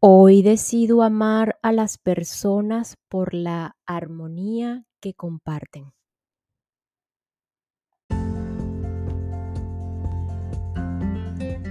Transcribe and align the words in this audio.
Hoy 0.00 0.42
decido 0.42 1.02
amar 1.02 1.58
a 1.60 1.72
las 1.72 1.98
personas 1.98 2.94
por 3.08 3.34
la 3.34 3.74
armonía 3.84 4.84
que 5.00 5.12
comparten. 5.12 5.92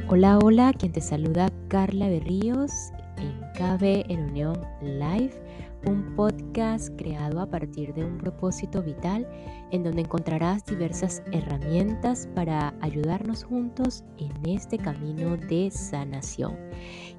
Hola, 0.10 0.40
hola, 0.44 0.74
quien 0.74 0.92
te 0.92 1.00
saluda 1.00 1.50
Carla 1.70 2.10
Berríos 2.10 2.74
en 3.16 3.40
KB 3.54 4.12
en 4.12 4.30
Unión 4.32 4.60
Live, 4.82 5.42
un 5.86 6.14
podcast 6.18 6.90
creado 6.98 7.40
a 7.40 7.50
partir 7.50 7.94
de 7.94 8.04
un 8.04 8.18
propósito 8.18 8.84
vital 8.84 9.26
en 9.72 9.84
donde 9.84 10.02
encontrarás 10.02 10.66
diversas 10.66 11.24
herramientas 11.32 12.28
para 12.36 12.74
ayudarnos 12.82 13.46
juntos 13.46 14.04
en 14.18 14.34
este 14.50 14.78
camino 14.78 15.38
de 15.38 15.72
sanación 15.72 16.58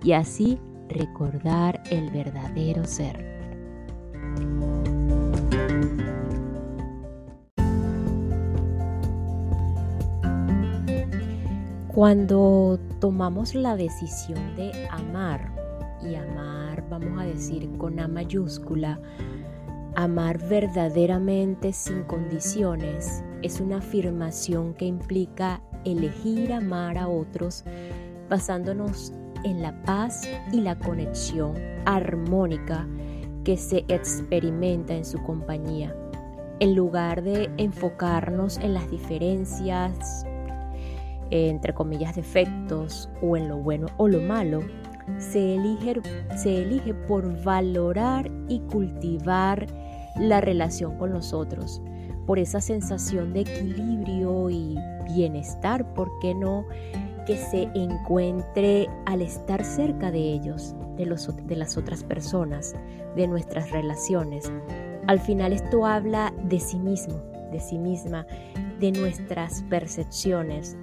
y 0.05 0.13
así 0.13 0.59
recordar 0.89 1.83
el 1.91 2.11
verdadero 2.11 2.85
ser. 2.85 3.39
Cuando 11.89 12.79
tomamos 13.01 13.55
la 13.55 13.77
decisión 13.77 14.55
de 14.55 14.87
amar, 14.91 15.53
y 16.03 16.15
amar, 16.15 16.85
vamos 16.89 17.21
a 17.21 17.25
decir, 17.25 17.69
con 17.77 17.99
A 17.99 18.09
mayúscula, 18.09 19.01
amar 19.97 20.39
verdaderamente 20.49 21.73
sin 21.73 22.05
condiciones, 22.05 23.25
es 23.43 23.61
una 23.61 23.79
afirmación 23.79 24.75
que 24.75 24.85
implica 24.85 25.61
elegir 25.85 26.53
amar 26.53 26.99
a 26.99 27.09
otros 27.09 27.65
basándonos 28.29 29.13
en 29.45 29.63
la 29.63 29.73
paz 29.83 30.29
y 30.53 30.61
la 30.61 30.79
conexión 30.79 31.55
armónica 31.85 32.87
que 33.45 33.57
se 33.57 33.85
experimenta 33.89 34.95
en 34.95 35.05
su 35.05 35.23
compañía. 35.23 35.95
En 36.61 36.75
lugar 36.75 37.23
de 37.23 37.51
enfocarnos 37.57 38.59
en 38.59 38.75
las 38.75 38.91
diferencias, 38.91 40.27
entre 41.31 41.73
comillas, 41.75 42.17
defectos 42.17 43.09
o 43.23 43.37
en 43.37 43.49
lo 43.49 43.59
bueno 43.59 43.87
o 43.97 44.09
lo 44.09 44.21
malo, 44.21 44.61
se 45.19 45.55
elige, 45.55 46.01
se 46.37 46.63
elige 46.63 46.95
por 46.95 47.43
valorar 47.43 48.31
y 48.49 48.61
cultivar 48.61 49.67
la 50.19 50.41
relación 50.41 50.99
con 50.99 51.13
los 51.13 51.33
otros, 51.33 51.81
por 52.27 52.39
esa 52.39 52.61
sensación 52.61 53.33
de 53.33 53.41
equilibrio 53.41 54.51
y 54.51 54.77
bienestar, 55.07 55.95
¿por 55.95 56.11
qué 56.21 56.35
no? 56.35 56.67
Que 57.29 57.37
se 57.37 57.69
encuentre 57.75 58.89
al 59.05 59.21
estar 59.21 59.63
cerca 59.63 60.11
de 60.11 60.19
ellos, 60.19 60.75
de, 60.97 61.05
los, 61.05 61.29
de 61.47 61.57
las 61.57 61.77
otras 61.77 62.03
personas, 62.03 62.75
de 63.17 63.29
nuestras 63.29 63.71
relaciones. 63.71 64.51
Al 65.07 65.21
final 65.21 65.53
esto 65.53 65.85
habla 65.85 66.33
de 66.45 66.59
sí 66.59 66.79
mismo, 66.79 67.23
de 67.53 67.61
sí 67.61 67.77
misma, 67.77 68.27
de 68.81 68.93
nuestras 68.93 69.63
percepciones. 69.65 70.75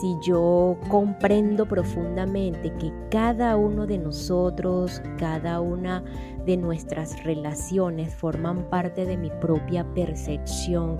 Si 0.00 0.16
yo 0.26 0.78
comprendo 0.88 1.68
profundamente 1.68 2.72
que 2.78 2.90
cada 3.10 3.54
uno 3.58 3.86
de 3.86 3.98
nosotros, 3.98 5.02
cada 5.18 5.60
una 5.60 6.02
de 6.46 6.56
nuestras 6.56 7.22
relaciones 7.24 8.14
forman 8.14 8.70
parte 8.70 9.04
de 9.04 9.18
mi 9.18 9.28
propia 9.28 9.84
percepción, 9.92 10.96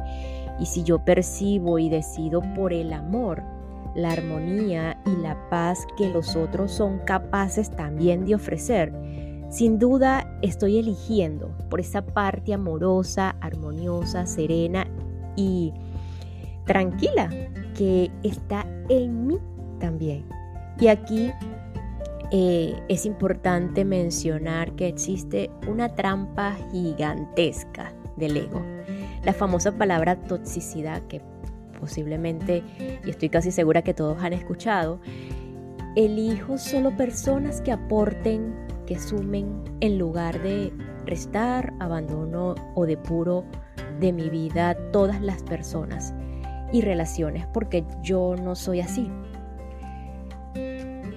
y 0.60 0.66
si 0.66 0.82
yo 0.82 0.98
percibo 0.98 1.78
y 1.78 1.88
decido 1.88 2.42
por 2.54 2.74
el 2.74 2.92
amor, 2.92 3.42
la 3.98 4.12
armonía 4.12 4.96
y 5.04 5.20
la 5.22 5.36
paz 5.50 5.86
que 5.96 6.08
los 6.08 6.36
otros 6.36 6.70
son 6.70 7.00
capaces 7.00 7.70
también 7.70 8.24
de 8.24 8.36
ofrecer. 8.36 8.92
Sin 9.50 9.78
duda 9.78 10.38
estoy 10.40 10.78
eligiendo 10.78 11.50
por 11.68 11.80
esa 11.80 12.02
parte 12.06 12.54
amorosa, 12.54 13.30
armoniosa, 13.40 14.26
serena 14.26 14.86
y 15.36 15.72
tranquila 16.64 17.28
que 17.74 18.10
está 18.22 18.66
en 18.88 19.26
mí 19.26 19.38
también. 19.80 20.24
Y 20.78 20.86
aquí 20.88 21.32
eh, 22.30 22.80
es 22.88 23.04
importante 23.04 23.84
mencionar 23.84 24.76
que 24.76 24.86
existe 24.86 25.50
una 25.66 25.94
trampa 25.94 26.56
gigantesca 26.70 27.92
del 28.16 28.36
ego. 28.36 28.62
La 29.24 29.32
famosa 29.32 29.72
palabra 29.72 30.22
toxicidad 30.22 31.02
que 31.08 31.20
posiblemente, 31.78 32.62
y 33.04 33.10
estoy 33.10 33.28
casi 33.28 33.50
segura 33.50 33.82
que 33.82 33.94
todos 33.94 34.22
han 34.22 34.32
escuchado, 34.32 35.00
elijo 35.96 36.58
solo 36.58 36.96
personas 36.96 37.60
que 37.60 37.72
aporten, 37.72 38.54
que 38.86 38.98
sumen, 38.98 39.62
en 39.80 39.98
lugar 39.98 40.42
de 40.42 40.72
restar, 41.04 41.72
abandono 41.80 42.54
o 42.74 42.86
de 42.86 42.96
puro 42.96 43.44
de 44.00 44.12
mi 44.12 44.30
vida 44.30 44.76
todas 44.92 45.20
las 45.20 45.42
personas 45.42 46.14
y 46.72 46.82
relaciones, 46.82 47.46
porque 47.52 47.84
yo 48.02 48.36
no 48.36 48.54
soy 48.54 48.80
así. 48.80 49.10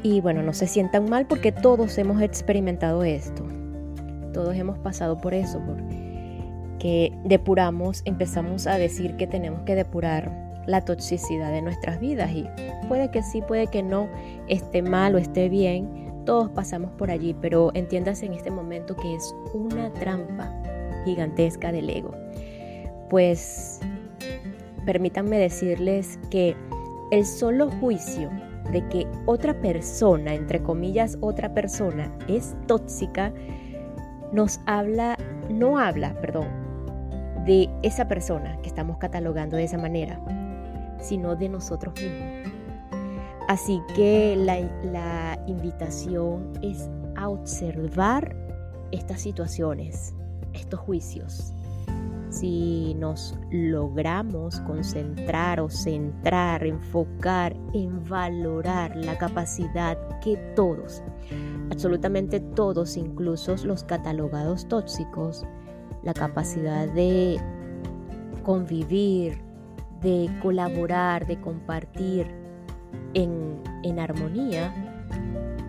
Y 0.04 0.20
bueno, 0.22 0.42
no 0.42 0.54
se 0.54 0.66
sientan 0.66 1.10
mal 1.10 1.28
porque 1.28 1.52
todos 1.52 1.98
hemos 1.98 2.22
experimentado 2.22 3.04
esto. 3.04 3.46
Todos 4.34 4.56
hemos 4.56 4.80
pasado 4.80 5.18
por 5.18 5.34
eso, 5.34 5.62
porque 5.66 7.14
depuramos, 7.26 8.02
empezamos 8.06 8.66
a 8.66 8.78
decir 8.78 9.16
que 9.18 9.28
tenemos 9.28 9.62
que 9.62 9.76
depurar 9.76 10.51
la 10.66 10.82
toxicidad 10.82 11.52
de 11.52 11.62
nuestras 11.62 12.00
vidas 12.00 12.32
y 12.32 12.48
puede 12.88 13.10
que 13.12 13.24
sí, 13.24 13.42
puede 13.42 13.68
que 13.68 13.84
no, 13.84 14.10
esté 14.48 14.82
mal 14.82 15.16
o 15.16 15.18
esté 15.18 15.50
bien, 15.50 16.24
todos 16.26 16.50
pasamos 16.52 16.92
por 16.92 17.10
allí, 17.10 17.36
pero 17.42 17.72
entiéndase 17.74 18.26
en 18.26 18.34
este 18.34 18.52
momento 18.52 18.96
que 18.96 19.16
es 19.16 19.36
una 19.54 19.92
trampa 19.94 20.54
gigantesca 21.06 21.72
del 21.72 21.90
ego. 21.90 22.12
Pues 23.10 23.80
permítanme 24.86 25.38
decirles 25.38 26.20
que 26.30 26.56
el 27.12 27.26
solo 27.26 27.70
juicio 27.70 28.30
de 28.72 28.88
que 28.88 29.08
otra 29.26 29.60
persona, 29.60 30.34
entre 30.34 30.62
comillas 30.62 31.18
otra 31.22 31.54
persona, 31.54 32.12
es 32.28 32.56
tóxica, 32.68 33.34
nos 34.32 34.62
habla, 34.66 35.18
no 35.50 35.78
habla, 35.78 36.14
perdón, 36.22 36.48
de 37.46 37.70
esa 37.82 38.08
persona 38.08 38.58
que 38.62 38.70
estamos 38.70 38.98
catalogando 38.98 39.58
de 39.58 39.64
esa 39.64 39.78
manera, 39.78 40.22
sino 41.02 41.36
de 41.36 41.50
nosotros 41.50 41.94
mismos. 41.96 42.52
Así 43.48 43.82
que 43.96 44.36
la, 44.38 45.38
invitación 45.46 46.54
es 46.62 46.90
a 47.18 47.28
observar 47.28 48.34
estas 48.92 49.20
situaciones, 49.20 50.16
estos 50.54 50.80
juicios. 50.80 51.54
Si 52.30 52.96
nos 52.98 53.38
logramos 53.52 54.62
concentrar 54.62 55.60
o 55.60 55.70
centrar, 55.70 56.66
enfocar 56.66 57.54
en 57.74 58.08
valorar 58.08 58.96
la 58.96 59.18
capacidad 59.18 59.98
que 60.20 60.38
todos, 60.56 61.04
absolutamente 61.72 62.40
todos, 62.40 62.96
incluso 62.96 63.56
los 63.66 63.84
catalogados 63.84 64.66
tóxicos, 64.70 65.46
la 66.04 66.14
capacidad 66.14 66.88
de 66.88 67.38
convivir, 68.44 69.51
de 70.02 70.30
colaborar, 70.42 71.28
de 71.28 71.40
compartir 71.40 72.28
en, 73.14 74.00
armonía, 74.00 74.74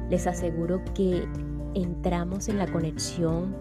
les 0.09 0.26
aseguro 0.26 0.82
que 0.94 1.26
entramos 1.75 2.48
en 2.48 2.59
la 2.59 2.66
conexión 2.66 3.54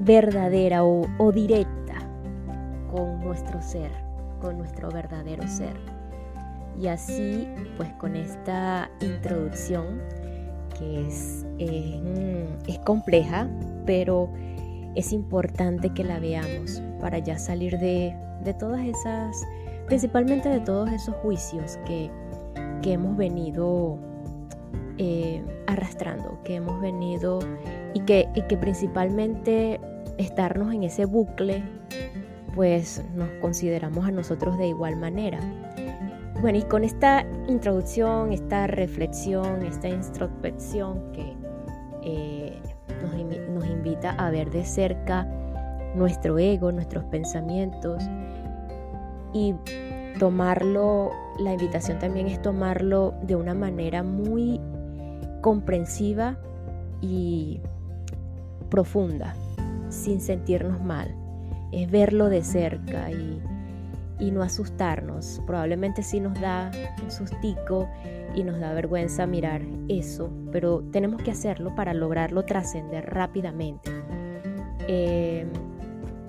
verdadera 0.00 0.84
o, 0.84 1.06
o, 1.18 1.32
directa 1.32 1.94
con 2.90 3.20
nuestro 3.20 3.62
ser, 3.62 3.90
con 4.40 4.58
nuestro 4.58 4.90
verdadero 4.90 5.46
ser. 5.48 5.76
Y 6.80 6.88
así, 6.88 7.48
pues 7.76 7.90
con 7.94 8.14
esta 8.16 8.90
introducción, 9.00 10.00
que 10.78 11.06
es, 11.06 11.44
es 11.58 12.78
compleja, 12.80 13.48
pero 13.84 14.30
es 14.94 15.12
importante 15.12 15.90
que 15.90 16.04
la 16.04 16.20
veamos 16.20 16.82
para 17.00 17.18
ya 17.18 17.38
salir 17.38 17.78
de, 17.78 18.14
de 18.48 18.54
todas 18.54 18.80
esas, 18.80 19.46
principalmente 19.86 20.48
de 20.48 20.60
todos 20.60 20.90
esos 20.90 21.14
juicios 21.16 21.78
que, 21.84 22.10
que 22.82 22.94
hemos 22.94 23.16
venido 23.16 23.98
eh, 24.96 25.44
arrastrando, 25.66 26.38
que 26.44 26.56
hemos 26.56 26.80
venido 26.80 27.40
y 27.92 28.00
que, 28.00 28.28
y 28.34 28.42
que 28.42 28.56
principalmente 28.56 29.80
estarnos 30.16 30.72
en 30.72 30.84
ese 30.84 31.04
bucle, 31.04 31.62
pues 32.54 33.04
nos 33.14 33.28
consideramos 33.42 34.06
a 34.06 34.10
nosotros 34.10 34.56
de 34.56 34.68
igual 34.68 34.96
manera. 34.96 35.38
Bueno, 36.40 36.58
y 36.58 36.62
con 36.62 36.84
esta 36.84 37.26
introducción, 37.48 38.32
esta 38.32 38.66
reflexión, 38.66 39.62
esta 39.62 39.88
introspección 39.88 41.12
que 41.12 41.36
eh, 42.02 42.58
nos, 43.02 43.14
nos 43.50 43.66
invita 43.66 44.12
a 44.12 44.30
ver 44.30 44.50
de 44.50 44.64
cerca 44.64 45.28
nuestro 45.94 46.38
ego, 46.38 46.72
nuestros 46.72 47.04
pensamientos 47.04 48.02
y 49.32 49.54
tomarlo, 50.18 51.10
la 51.38 51.52
invitación 51.52 51.98
también 51.98 52.26
es 52.26 52.40
tomarlo 52.42 53.14
de 53.22 53.36
una 53.36 53.54
manera 53.54 54.02
muy 54.02 54.60
comprensiva 55.40 56.36
y 57.00 57.60
profunda, 58.68 59.34
sin 59.88 60.20
sentirnos 60.20 60.82
mal. 60.82 61.14
Es 61.72 61.90
verlo 61.90 62.28
de 62.28 62.42
cerca 62.42 63.10
y, 63.10 63.40
no 64.32 64.42
asustarnos. 64.42 65.40
Probablemente 65.46 66.02
sí 66.02 66.18
nos 66.20 66.38
da 66.40 66.70
un 67.02 67.10
sustico 67.10 67.88
y 68.34 68.42
nos 68.42 68.58
da 68.58 68.72
vergüenza 68.72 69.26
mirar 69.26 69.62
eso, 69.88 70.30
pero 70.50 70.82
tenemos 70.90 71.22
que 71.22 71.30
hacerlo 71.30 71.74
para 71.74 71.94
lograrlo 71.94 72.44
trascender 72.44 73.06
rápidamente. 73.06 73.90
Eh, 74.88 75.46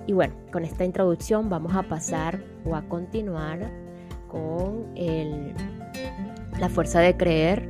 y 0.06 0.12
bueno, 0.12 0.34
con 0.52 0.64
esta 0.64 0.84
introducción 0.84 1.50
vamos 1.50 1.74
a 1.74 1.82
pasar 1.82 2.40
o 2.64 2.74
a 2.74 2.82
continuar 2.82 3.70
con 4.28 4.86
la 6.58 6.68
fuerza 6.68 7.00
de 7.00 7.16
creer 7.16 7.68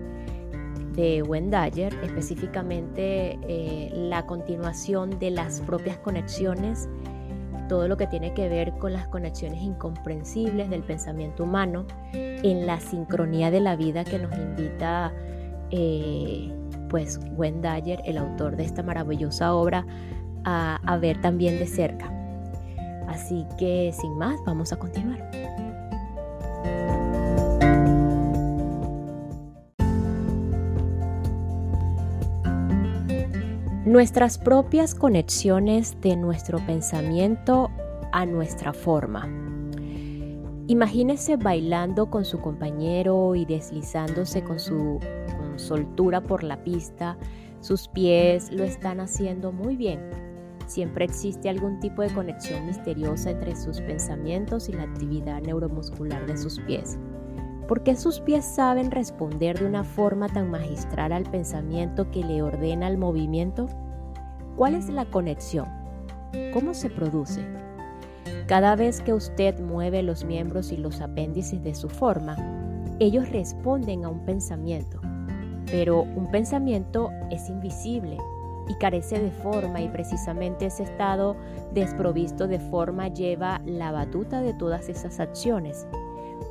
de 0.94 1.22
Wendayer, 1.22 1.94
específicamente 2.02 3.38
eh, 3.48 3.90
la 3.94 4.26
continuación 4.26 5.18
de 5.18 5.30
las 5.30 5.60
propias 5.60 5.96
conexiones, 5.98 6.88
todo 7.68 7.86
lo 7.86 7.96
que 7.96 8.08
tiene 8.08 8.34
que 8.34 8.48
ver 8.48 8.72
con 8.72 8.92
las 8.92 9.06
conexiones 9.06 9.62
incomprensibles 9.62 10.68
del 10.68 10.82
pensamiento 10.82 11.44
humano, 11.44 11.86
en 12.12 12.66
la 12.66 12.80
sincronía 12.80 13.50
de 13.50 13.60
la 13.60 13.76
vida 13.76 14.04
que 14.04 14.18
nos 14.18 14.36
invita 14.36 15.12
eh, 15.70 16.52
pues 16.88 17.20
Wendayer, 17.36 18.02
el 18.04 18.18
autor 18.18 18.56
de 18.56 18.64
esta 18.64 18.82
maravillosa 18.82 19.54
obra, 19.54 19.86
a 20.44 20.98
ver 21.00 21.20
también 21.20 21.58
de 21.58 21.66
cerca. 21.66 22.19
Así 23.20 23.46
que 23.58 23.92
sin 23.92 24.16
más, 24.16 24.42
vamos 24.46 24.72
a 24.72 24.78
continuar. 24.78 25.30
Nuestras 33.84 34.38
propias 34.38 34.94
conexiones 34.94 36.00
de 36.00 36.16
nuestro 36.16 36.64
pensamiento 36.64 37.70
a 38.12 38.24
nuestra 38.24 38.72
forma. 38.72 39.28
Imagínese 40.66 41.36
bailando 41.36 42.08
con 42.08 42.24
su 42.24 42.40
compañero 42.40 43.34
y 43.34 43.44
deslizándose 43.44 44.42
con 44.42 44.58
su 44.58 44.98
soltura 45.56 46.22
por 46.22 46.42
la 46.42 46.64
pista. 46.64 47.18
Sus 47.60 47.86
pies 47.88 48.50
lo 48.50 48.64
están 48.64 48.98
haciendo 48.98 49.52
muy 49.52 49.76
bien 49.76 50.29
Siempre 50.70 51.04
existe 51.04 51.48
algún 51.48 51.80
tipo 51.80 52.00
de 52.00 52.14
conexión 52.14 52.64
misteriosa 52.64 53.30
entre 53.30 53.56
sus 53.56 53.80
pensamientos 53.80 54.68
y 54.68 54.72
la 54.72 54.84
actividad 54.84 55.42
neuromuscular 55.42 56.26
de 56.26 56.36
sus 56.36 56.60
pies. 56.60 56.96
¿Por 57.66 57.82
qué 57.82 57.96
sus 57.96 58.20
pies 58.20 58.44
saben 58.44 58.92
responder 58.92 59.58
de 59.58 59.66
una 59.66 59.82
forma 59.82 60.28
tan 60.28 60.48
magistral 60.48 61.10
al 61.10 61.24
pensamiento 61.24 62.12
que 62.12 62.22
le 62.22 62.40
ordena 62.42 62.86
el 62.86 62.98
movimiento? 62.98 63.66
¿Cuál 64.54 64.76
es 64.76 64.88
la 64.88 65.06
conexión? 65.06 65.66
¿Cómo 66.52 66.72
se 66.72 66.88
produce? 66.88 67.40
Cada 68.46 68.76
vez 68.76 69.00
que 69.00 69.12
usted 69.12 69.58
mueve 69.58 70.04
los 70.04 70.24
miembros 70.24 70.70
y 70.70 70.76
los 70.76 71.00
apéndices 71.00 71.64
de 71.64 71.74
su 71.74 71.88
forma, 71.88 72.36
ellos 73.00 73.28
responden 73.30 74.04
a 74.04 74.08
un 74.08 74.24
pensamiento. 74.24 75.00
Pero 75.66 76.02
un 76.02 76.30
pensamiento 76.30 77.10
es 77.32 77.48
invisible 77.48 78.18
y 78.68 78.74
carece 78.74 79.18
de 79.18 79.30
forma 79.30 79.80
y 79.80 79.88
precisamente 79.88 80.66
ese 80.66 80.84
estado 80.84 81.36
desprovisto 81.72 82.46
de 82.46 82.58
forma 82.58 83.08
lleva 83.08 83.60
la 83.64 83.92
batuta 83.92 84.40
de 84.40 84.54
todas 84.54 84.88
esas 84.88 85.20
acciones. 85.20 85.86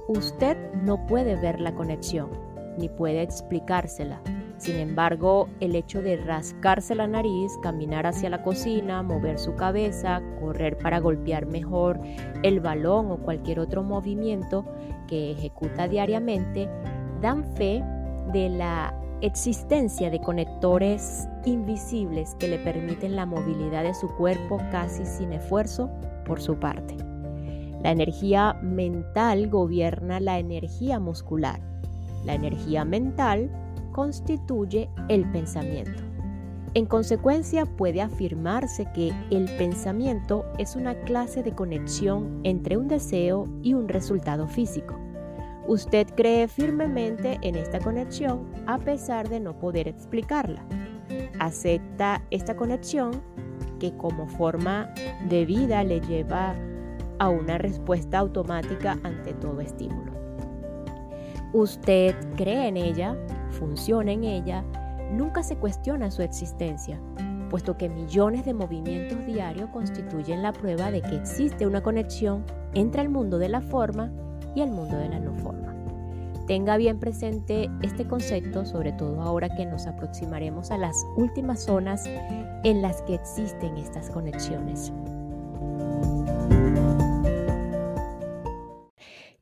Usted 0.07 0.57
no 0.83 1.05
puede 1.05 1.35
ver 1.35 1.59
la 1.59 1.73
conexión 1.75 2.29
ni 2.77 2.89
puede 2.89 3.21
explicársela. 3.21 4.21
Sin 4.57 4.75
embargo, 4.75 5.47
el 5.61 5.75
hecho 5.75 6.01
de 6.01 6.17
rascarse 6.17 6.93
la 6.93 7.07
nariz, 7.07 7.57
caminar 7.61 8.05
hacia 8.05 8.29
la 8.29 8.43
cocina, 8.43 9.03
mover 9.03 9.39
su 9.39 9.55
cabeza, 9.55 10.21
correr 10.41 10.77
para 10.77 10.99
golpear 10.99 11.45
mejor 11.45 11.99
el 12.43 12.59
balón 12.59 13.11
o 13.11 13.17
cualquier 13.17 13.59
otro 13.59 13.83
movimiento 13.83 14.65
que 15.07 15.31
ejecuta 15.31 15.87
diariamente, 15.87 16.69
dan 17.21 17.45
fe 17.55 17.81
de 18.33 18.49
la 18.49 18.93
existencia 19.21 20.09
de 20.09 20.19
conectores 20.19 21.27
invisibles 21.45 22.35
que 22.39 22.47
le 22.47 22.59
permiten 22.59 23.15
la 23.15 23.25
movilidad 23.25 23.83
de 23.83 23.93
su 23.93 24.07
cuerpo 24.15 24.57
casi 24.71 25.05
sin 25.05 25.33
esfuerzo 25.33 25.89
por 26.25 26.41
su 26.41 26.55
parte. 26.55 26.95
La 27.81 27.91
energía 27.91 28.53
mental 28.61 29.49
gobierna 29.49 30.19
la 30.19 30.39
energía 30.39 30.99
muscular. 30.99 31.59
La 32.25 32.33
energía 32.33 32.83
mental 32.85 33.49
constituye 33.91 34.89
el 35.07 35.29
pensamiento. 35.31 36.03
En 36.75 36.85
consecuencia, 36.85 37.65
puede 37.65 38.01
afirmarse 38.01 38.87
que 38.93 39.11
el 39.31 39.45
pensamiento 39.57 40.45
es 40.59 40.75
una 40.75 40.93
clase 41.01 41.41
de 41.41 41.53
conexión 41.53 42.41
entre 42.43 42.77
un 42.77 42.87
deseo 42.87 43.47
y 43.63 43.73
un 43.73 43.87
resultado 43.87 44.47
físico. 44.47 44.95
Usted 45.69 46.07
cree 46.15 46.47
firmemente 46.47 47.37
en 47.43 47.53
esta 47.53 47.77
conexión 47.79 48.51
a 48.65 48.79
pesar 48.79 49.29
de 49.29 49.39
no 49.39 49.59
poder 49.59 49.87
explicarla. 49.87 50.65
Acepta 51.39 52.23
esta 52.31 52.55
conexión 52.55 53.21
que 53.79 53.95
como 53.95 54.27
forma 54.27 54.91
de 55.27 55.45
vida 55.45 55.83
le 55.83 56.01
lleva 56.01 56.55
a 57.19 57.29
una 57.29 57.59
respuesta 57.59 58.17
automática 58.17 58.97
ante 59.03 59.35
todo 59.35 59.61
estímulo. 59.61 60.11
Usted 61.53 62.15
cree 62.35 62.67
en 62.67 62.75
ella, 62.75 63.15
funciona 63.51 64.11
en 64.11 64.23
ella, 64.23 64.65
nunca 65.11 65.43
se 65.43 65.55
cuestiona 65.55 66.09
su 66.09 66.23
existencia, 66.23 66.99
puesto 67.51 67.77
que 67.77 67.89
millones 67.89 68.43
de 68.43 68.55
movimientos 68.55 69.23
diarios 69.27 69.69
constituyen 69.69 70.41
la 70.41 70.51
prueba 70.51 70.89
de 70.89 71.03
que 71.03 71.15
existe 71.15 71.67
una 71.67 71.83
conexión 71.83 72.43
entre 72.73 73.03
el 73.03 73.09
mundo 73.09 73.37
de 73.37 73.49
la 73.49 73.61
forma 73.61 74.11
el 74.61 74.71
mundo 74.71 74.97
de 74.97 75.09
la 75.09 75.19
no 75.19 75.33
forma. 75.35 75.75
Tenga 76.47 76.77
bien 76.77 76.99
presente 76.99 77.69
este 77.83 78.07
concepto, 78.07 78.65
sobre 78.65 78.91
todo 78.91 79.21
ahora 79.21 79.55
que 79.55 79.67
nos 79.67 79.85
aproximaremos 79.85 80.71
a 80.71 80.77
las 80.77 80.95
últimas 81.15 81.63
zonas 81.63 82.05
en 82.63 82.81
las 82.81 83.03
que 83.03 83.13
existen 83.13 83.77
estas 83.77 84.09
conexiones. 84.09 84.91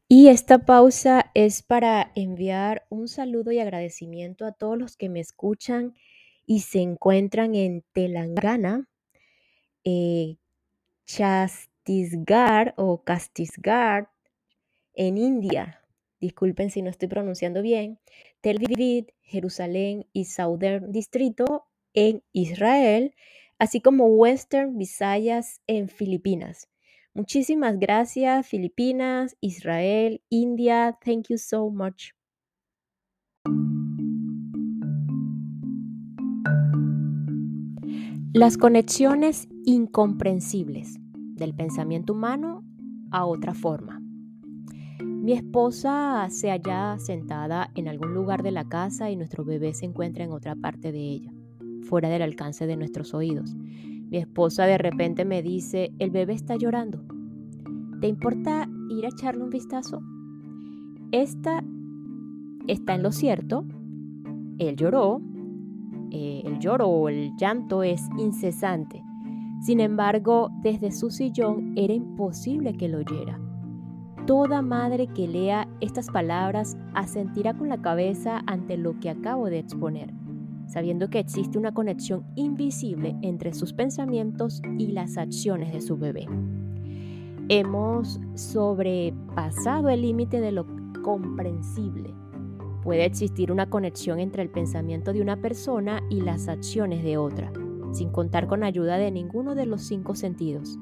Y 0.10 0.30
esta 0.30 0.60
pausa 0.60 1.32
es 1.34 1.64
para 1.64 2.12
enviar 2.16 2.86
un 2.90 3.08
saludo 3.08 3.52
y 3.52 3.60
agradecimiento 3.60 4.46
a 4.46 4.52
todos 4.52 4.78
los 4.78 4.98
que 4.98 5.10
me 5.10 5.20
escuchan 5.20 5.94
y 6.46 6.62
se 6.62 6.80
encuentran 6.80 7.56
en 7.56 7.84
Telangana, 7.94 8.90
eh, 9.84 10.38
Chhattisgarh 11.06 12.74
o 12.78 13.04
Kastisgarh, 13.04 14.10
en 14.98 15.18
India, 15.18 15.82
disculpen 16.20 16.72
si 16.72 16.82
no 16.82 16.90
estoy 16.90 17.08
pronunciando 17.08 17.62
bien, 17.62 18.00
Tel 18.42 18.58
Aviv, 18.58 19.06
Jerusalén 19.22 20.08
y 20.12 20.26
Southern 20.26 20.92
Distrito 20.92 21.68
en 21.94 22.24
Israel, 22.34 23.14
así 23.60 23.80
como 23.80 24.08
Western 24.08 24.78
Visayas 24.78 25.62
en 25.68 25.88
Filipinas. 25.88 26.68
Muchísimas 27.14 27.80
gracias, 27.80 28.48
Filipinas, 28.48 29.38
Israel, 29.40 30.22
India. 30.30 30.98
Thank 31.04 31.28
you 31.30 31.38
so 31.38 31.70
much. 31.70 32.12
Las 38.34 38.58
conexiones 38.58 39.48
incomprensibles 39.64 40.96
del 41.36 41.56
pensamiento 41.56 42.14
humano 42.14 42.64
a 43.12 43.26
otra 43.26 43.54
forma. 43.54 44.07
Mi 45.28 45.34
esposa 45.34 46.26
se 46.30 46.52
halla 46.52 46.98
sentada 47.00 47.70
en 47.76 47.90
algún 47.90 48.14
lugar 48.14 48.44
de 48.44 48.52
la 48.52 48.64
casa 48.64 49.12
y 49.12 49.18
nuestro 49.18 49.44
bebé 49.44 49.74
se 49.74 49.84
encuentra 49.84 50.24
en 50.24 50.32
otra 50.32 50.56
parte 50.56 50.94
de 50.94 51.02
ella, 51.02 51.34
fuera 51.82 52.08
del 52.08 52.22
alcance 52.22 52.66
de 52.66 52.78
nuestros 52.78 53.14
oídos. 53.14 53.54
Mi 53.54 54.20
esposa 54.20 54.64
de 54.64 54.78
repente 54.78 55.26
me 55.26 55.44
dice, 55.44 55.92
el 56.00 56.12
bebé 56.12 56.32
está 56.32 56.56
llorando. 56.56 57.04
¿Te 58.00 58.08
importa 58.08 58.70
ir 58.90 59.06
a 59.06 59.10
echarle 59.10 59.44
un 59.44 59.50
vistazo? 59.50 60.00
Esta 61.12 61.62
está 62.68 62.96
en 62.96 63.04
lo 63.04 63.12
cierto. 63.12 63.66
Él 64.60 64.78
lloró. 64.78 65.20
Eh, 66.10 66.44
el 66.46 66.58
lloro 66.60 66.88
o 66.88 67.10
el 67.10 67.36
llanto 67.36 67.84
es 67.84 68.02
incesante. 68.18 69.04
Sin 69.62 69.82
embargo, 69.82 70.52
desde 70.64 70.94
su 70.94 71.10
sillón 71.10 71.74
era 71.76 71.94
imposible 71.94 72.78
que 72.78 72.88
lo 72.88 73.00
oyera. 73.00 73.42
Toda 74.28 74.62
madre 74.62 75.08
que 75.08 75.26
lea 75.26 75.70
estas 75.80 76.10
palabras 76.10 76.78
asentirá 76.94 77.54
con 77.54 77.70
la 77.70 77.82
cabeza 77.82 78.44
ante 78.46 78.76
lo 78.76 79.00
que 79.00 79.10
acabo 79.10 79.46
de 79.46 79.60
exponer, 79.60 80.14
sabiendo 80.68 81.10
que 81.10 81.20
existe 81.20 81.58
una 81.58 81.74
conexión 81.74 82.26
invisible 82.36 83.16
entre 83.22 83.54
sus 83.54 83.72
pensamientos 83.72 84.62
y 84.78 84.88
las 84.88 85.18
acciones 85.18 85.72
de 85.72 85.80
su 85.80 85.96
bebé. 85.96 86.28
Hemos 87.48 88.20
sobrepasado 88.36 89.88
el 89.88 90.02
límite 90.02 90.42
de 90.42 90.52
lo 90.52 90.66
comprensible, 91.04 92.14
puede 92.84 93.06
existir 93.06 93.50
una 93.50 93.70
conexión 93.70 94.20
entre 94.20 94.44
el 94.44 94.50
pensamiento 94.50 95.14
de 95.14 95.22
una 95.22 95.42
persona 95.42 96.02
y 96.10 96.20
las 96.20 96.50
acciones 96.50 97.02
de 97.02 97.18
otra, 97.18 97.54
sin 97.94 98.10
contar 98.10 98.48
con 98.48 98.66
ayuda 98.66 98.98
de 98.98 99.10
ninguno 99.10 99.56
de 99.56 99.66
los 99.66 99.84
cinco 99.84 100.16
sentidos. 100.16 100.78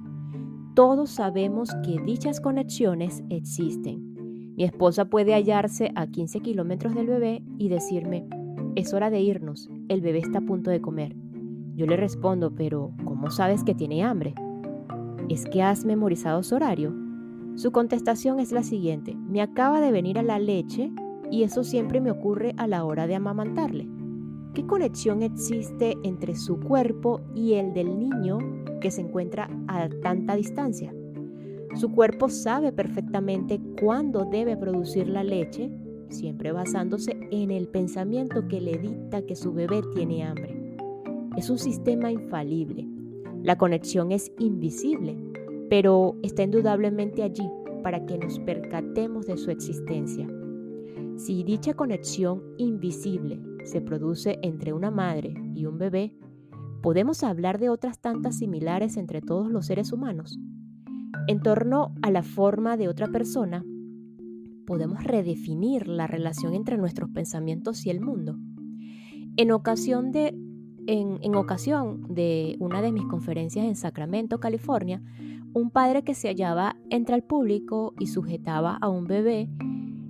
Todos 0.75 1.09
sabemos 1.09 1.69
que 1.85 2.01
dichas 2.01 2.41
conexiones 2.41 3.23
existen. 3.29 4.53
Mi 4.57 4.65
esposa 4.65 5.05
puede 5.05 5.33
hallarse 5.33 5.93
a 5.95 6.07
15 6.07 6.41
kilómetros 6.41 6.93
del 6.93 7.07
bebé 7.07 7.41
y 7.57 7.69
decirme, 7.69 8.27
es 8.75 8.93
hora 8.93 9.09
de 9.09 9.21
irnos, 9.21 9.69
el 9.87 10.01
bebé 10.01 10.19
está 10.19 10.39
a 10.39 10.45
punto 10.45 10.71
de 10.71 10.81
comer. 10.81 11.15
Yo 11.75 11.85
le 11.85 11.95
respondo, 11.95 12.53
pero 12.53 12.91
¿cómo 13.05 13.31
sabes 13.31 13.63
que 13.63 13.73
tiene 13.73 14.03
hambre? 14.03 14.35
¿Es 15.29 15.45
que 15.45 15.63
has 15.63 15.85
memorizado 15.85 16.43
su 16.43 16.55
horario? 16.55 16.93
Su 17.55 17.71
contestación 17.71 18.41
es 18.41 18.51
la 18.51 18.63
siguiente, 18.63 19.15
me 19.15 19.41
acaba 19.41 19.79
de 19.79 19.93
venir 19.93 20.19
a 20.19 20.23
la 20.23 20.39
leche 20.39 20.91
y 21.31 21.43
eso 21.43 21.63
siempre 21.63 22.01
me 22.01 22.11
ocurre 22.11 22.53
a 22.57 22.67
la 22.67 22.83
hora 22.83 23.07
de 23.07 23.15
amamantarle. 23.15 23.87
¿Qué 24.53 24.65
conexión 24.65 25.23
existe 25.23 25.95
entre 26.03 26.35
su 26.35 26.59
cuerpo 26.59 27.21
y 27.33 27.53
el 27.53 27.73
del 27.73 27.97
niño 27.97 28.39
que 28.85 28.91
se 28.91 29.01
encuentra 29.01 29.49
a 29.67 29.89
tanta 30.03 30.35
distancia? 30.35 30.93
Su 31.73 31.91
cuerpo 31.91 32.29
sabe 32.29 32.71
perfectamente 32.71 33.59
cuándo 33.81 34.25
debe 34.25 34.55
producir 34.55 35.07
la 35.09 35.23
leche, 35.23 35.71
siempre 36.09 36.51
basándose 36.51 37.17
en 37.31 37.49
el 37.49 37.67
pensamiento 37.67 38.47
que 38.47 38.61
le 38.61 38.77
dicta 38.77 39.23
que 39.25 39.35
su 39.35 39.53
bebé 39.53 39.81
tiene 39.95 40.23
hambre. 40.23 40.77
Es 41.35 41.49
un 41.49 41.57
sistema 41.57 42.11
infalible. 42.11 42.87
La 43.41 43.57
conexión 43.57 44.11
es 44.11 44.31
invisible, 44.37 45.17
pero 45.67 46.15
está 46.21 46.43
indudablemente 46.43 47.23
allí 47.23 47.49
para 47.81 48.05
que 48.05 48.19
nos 48.19 48.37
percatemos 48.41 49.25
de 49.25 49.37
su 49.37 49.49
existencia. 49.49 50.27
Si 51.17 51.43
dicha 51.43 51.73
conexión 51.73 52.43
invisible 52.59 53.41
se 53.63 53.81
produce 53.81 54.37
entre 54.43 54.73
una 54.73 54.91
madre 54.91 55.33
y 55.55 55.65
un 55.65 55.79
bebé, 55.79 56.13
podemos 56.85 57.23
hablar 57.23 57.57
de 57.57 57.69
otras 57.69 57.97
tantas 57.97 58.37
similares 58.37 58.95
entre 58.95 59.19
todos 59.19 59.49
los 59.49 59.65
seres 59.65 59.91
humanos. 59.91 60.37
En 61.25 61.41
torno 61.41 61.95
a 62.03 62.11
la 62.11 62.21
forma 62.21 62.77
de 62.77 62.87
otra 62.87 63.07
persona, 63.07 63.65
podemos 64.67 65.03
redefinir 65.03 65.87
la 65.87 66.05
relación 66.05 66.53
entre 66.53 66.77
nuestros 66.77 67.09
pensamientos 67.09 67.87
y 67.87 67.89
el 67.89 68.01
mundo. 68.01 68.37
En 69.35 69.49
ocasión 69.51 70.11
de, 70.11 70.37
en, 70.85 71.17
en 71.23 71.33
ocasión 71.33 72.05
de 72.13 72.55
una 72.59 72.83
de 72.83 72.91
mis 72.91 73.05
conferencias 73.05 73.65
en 73.65 73.75
Sacramento, 73.75 74.39
California, 74.39 75.01
un 75.55 75.71
padre 75.71 76.03
que 76.03 76.13
se 76.13 76.27
hallaba 76.27 76.75
entre 76.91 77.15
el 77.15 77.23
público 77.23 77.95
y 77.97 78.05
sujetaba 78.05 78.77
a 78.79 78.89
un 78.89 79.05
bebé 79.05 79.49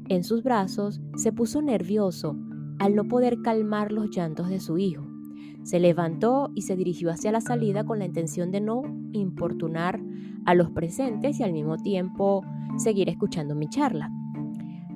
en 0.10 0.26
sus 0.26 0.44
brazos 0.44 1.00
se 1.16 1.32
puso 1.32 1.62
nervioso 1.62 2.36
al 2.80 2.96
no 2.96 3.08
poder 3.08 3.42
calmar 3.42 3.94
los 3.94 4.10
llantos 4.10 4.50
de 4.50 4.60
su 4.60 4.78
hijo. 4.78 5.05
Se 5.66 5.80
levantó 5.80 6.52
y 6.54 6.62
se 6.62 6.76
dirigió 6.76 7.10
hacia 7.10 7.32
la 7.32 7.42
salida 7.42 7.84
con 7.84 7.98
la 7.98 8.06
intención 8.06 8.52
de 8.52 8.62
no 8.62 8.84
importunar 9.14 10.00
a 10.46 10.54
los 10.54 10.70
presentes 10.70 11.40
y 11.40 11.44
al 11.44 11.54
mismo 11.54 11.78
tiempo 11.78 12.46
seguir 12.78 13.10
escuchando 13.10 13.56
mi 13.56 13.68
charla. 13.68 14.12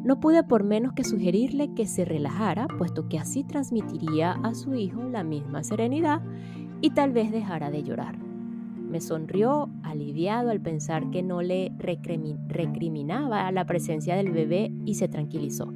No 0.03 0.19
pude 0.19 0.43
por 0.43 0.63
menos 0.63 0.93
que 0.93 1.03
sugerirle 1.03 1.73
que 1.73 1.88
se 1.88 2.05
relajara, 2.05 2.67
puesto 2.77 3.09
que 3.09 3.17
así 3.17 3.43
transmitiría 3.43 4.33
a 4.43 4.53
su 4.53 4.75
hijo 4.75 5.01
la 5.05 5.23
misma 5.23 5.63
serenidad 5.63 6.21
y 6.81 6.91
tal 6.91 7.13
vez 7.13 7.31
dejara 7.31 7.71
de 7.71 7.81
llorar. 7.81 8.19
Me 8.19 9.01
sonrió 9.01 9.71
aliviado 9.81 10.51
al 10.51 10.61
pensar 10.61 11.09
que 11.09 11.23
no 11.23 11.41
le 11.41 11.71
recriminaba 11.79 13.51
la 13.51 13.65
presencia 13.65 14.15
del 14.15 14.31
bebé 14.31 14.71
y 14.85 14.93
se 14.93 15.07
tranquilizó. 15.07 15.73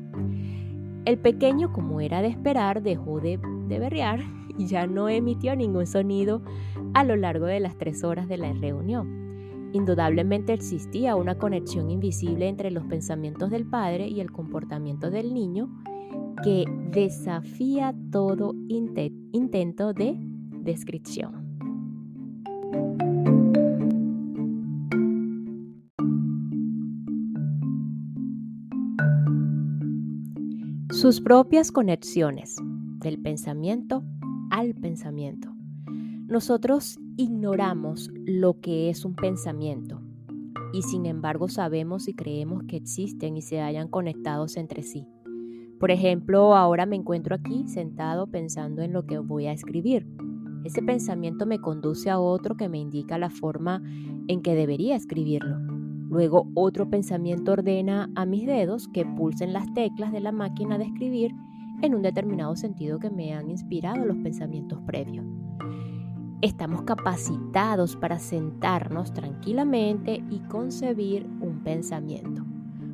El 1.06 1.18
pequeño, 1.18 1.74
como 1.74 2.00
era 2.00 2.22
de 2.22 2.28
esperar, 2.28 2.84
dejó 2.84 3.20
de, 3.20 3.40
de 3.68 3.80
berrear 3.80 4.20
ya 4.58 4.88
no 4.88 5.10
emitió 5.10 5.56
ningún 5.56 5.88
sonido 5.88 6.42
a 6.94 7.04
lo 7.04 7.16
largo 7.16 7.46
de 7.46 7.60
las 7.60 7.78
tres 7.78 8.04
horas 8.04 8.28
de 8.28 8.38
la 8.38 8.54
reunión. 8.54 9.72
Indudablemente 9.74 10.54
existía 10.54 11.16
una 11.16 11.38
conexión 11.38 11.90
invisible 11.90 12.48
entre 12.48 12.70
los 12.70 12.86
pensamientos 12.86 13.50
del 13.50 13.66
padre 13.66 14.08
y 14.08 14.20
el 14.20 14.32
comportamiento 14.32 15.10
del 15.10 15.34
niño 15.34 15.70
que 16.44 16.66
desafía 16.92 17.96
todo 18.12 18.54
intento 18.68 19.94
de 19.94 20.16
descripción. 20.62 21.44
sus 31.04 31.20
propias 31.20 31.74
conexiones 31.74 32.56
del 33.00 33.20
pensamiento 33.22 34.06
al 34.54 34.76
pensamiento. 34.76 35.52
Nosotros 36.28 37.00
ignoramos 37.18 38.12
lo 38.24 38.62
que 38.62 38.92
es 38.92 39.04
un 39.04 39.16
pensamiento 39.16 40.00
y 40.72 40.84
sin 40.84 41.08
embargo 41.08 41.50
sabemos 41.50 42.08
y 42.08 42.14
creemos 42.14 42.62
que 42.68 42.78
existen 42.78 43.36
y 43.36 43.42
se 43.42 43.62
hayan 43.62 43.88
conectados 43.88 44.56
entre 44.58 44.84
sí. 44.84 45.08
Por 45.80 45.90
ejemplo, 45.90 46.56
ahora 46.56 46.86
me 46.86 46.96
encuentro 46.96 47.34
aquí 47.34 47.68
sentado 47.68 48.28
pensando 48.28 48.84
en 48.84 48.94
lo 48.94 49.08
que 49.08 49.18
voy 49.18 49.48
a 49.48 49.54
escribir. 49.54 50.08
Ese 50.64 50.84
pensamiento 50.84 51.48
me 51.48 51.58
conduce 51.58 52.12
a 52.12 52.20
otro 52.20 52.56
que 52.56 52.70
me 52.70 52.78
indica 52.78 53.18
la 53.18 53.32
forma 53.32 53.82
en 54.28 54.44
que 54.44 54.54
debería 54.54 54.96
escribirlo. 54.96 55.58
Luego 56.12 56.48
otro 56.54 56.92
pensamiento 56.92 57.54
ordena 57.54 58.12
a 58.14 58.28
mis 58.28 58.46
dedos 58.46 58.88
que 58.90 59.04
pulsen 59.04 59.52
las 59.52 59.74
teclas 59.74 60.12
de 60.12 60.20
la 60.20 60.32
máquina 60.32 60.78
de 60.78 60.84
escribir 60.84 61.34
en 61.84 61.96
un 61.96 62.02
determinado 62.02 62.56
sentido 62.56 62.98
que 62.98 63.10
me 63.10 63.34
han 63.34 63.52
inspirado 63.52 64.06
los 64.06 64.16
pensamientos 64.18 64.80
previos. 64.86 65.26
Estamos 66.42 66.84
capacitados 66.84 67.98
para 67.98 68.20
sentarnos 68.20 69.14
tranquilamente 69.14 70.24
y 70.30 70.40
concebir 70.48 71.26
un 71.42 71.62
pensamiento, 71.62 72.46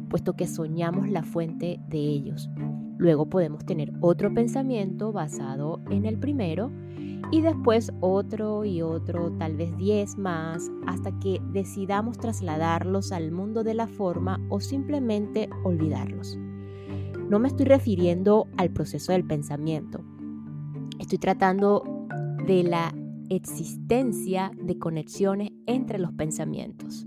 puesto 0.09 0.33
que 0.33 0.47
soñamos 0.47 1.07
la 1.07 1.21
fuente 1.21 1.79
de 1.87 1.99
ellos. 1.99 2.49
Luego 2.97 3.27
podemos 3.27 3.63
tener 3.63 3.93
otro 4.01 4.33
pensamiento 4.33 5.11
basado 5.11 5.81
en 5.91 6.05
el 6.05 6.17
primero 6.17 6.71
y 7.31 7.41
después 7.41 7.93
otro 8.01 8.65
y 8.65 8.81
otro, 8.81 9.31
tal 9.37 9.55
vez 9.55 9.75
10 9.77 10.17
más, 10.17 10.71
hasta 10.87 11.11
que 11.19 11.39
decidamos 11.53 12.17
trasladarlos 12.17 13.11
al 13.11 13.31
mundo 13.31 13.63
de 13.63 13.75
la 13.75 13.87
forma 13.87 14.39
o 14.49 14.59
simplemente 14.59 15.47
olvidarlos. 15.63 16.39
No 17.29 17.37
me 17.37 17.47
estoy 17.47 17.67
refiriendo 17.67 18.47
al 18.57 18.71
proceso 18.71 19.11
del 19.11 19.23
pensamiento, 19.23 20.03
estoy 20.97 21.19
tratando 21.19 21.83
de 22.47 22.63
la 22.63 22.91
existencia 23.29 24.51
de 24.59 24.79
conexiones 24.79 25.51
entre 25.67 25.99
los 25.99 26.11
pensamientos. 26.13 27.05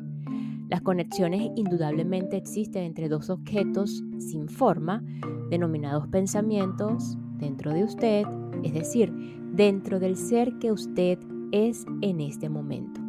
Las 0.69 0.81
conexiones 0.83 1.51
indudablemente 1.57 2.37
existen 2.37 2.85
entre 2.85 3.09
dos 3.09 3.31
objetos 3.31 4.05
sin 4.19 4.49
forma, 4.49 5.03
denominados 5.51 6.07
pensamientos, 6.07 7.19
dentro 7.39 7.75
de 7.75 7.83
usted, 7.83 8.25
es 8.63 8.75
decir, 8.75 9.13
dentro 9.53 9.99
del 9.99 10.17
ser 10.17 10.57
que 10.61 10.71
usted 10.71 11.19
es 11.51 11.85
en 12.01 12.21
este 12.21 12.49
momento. 12.49 13.01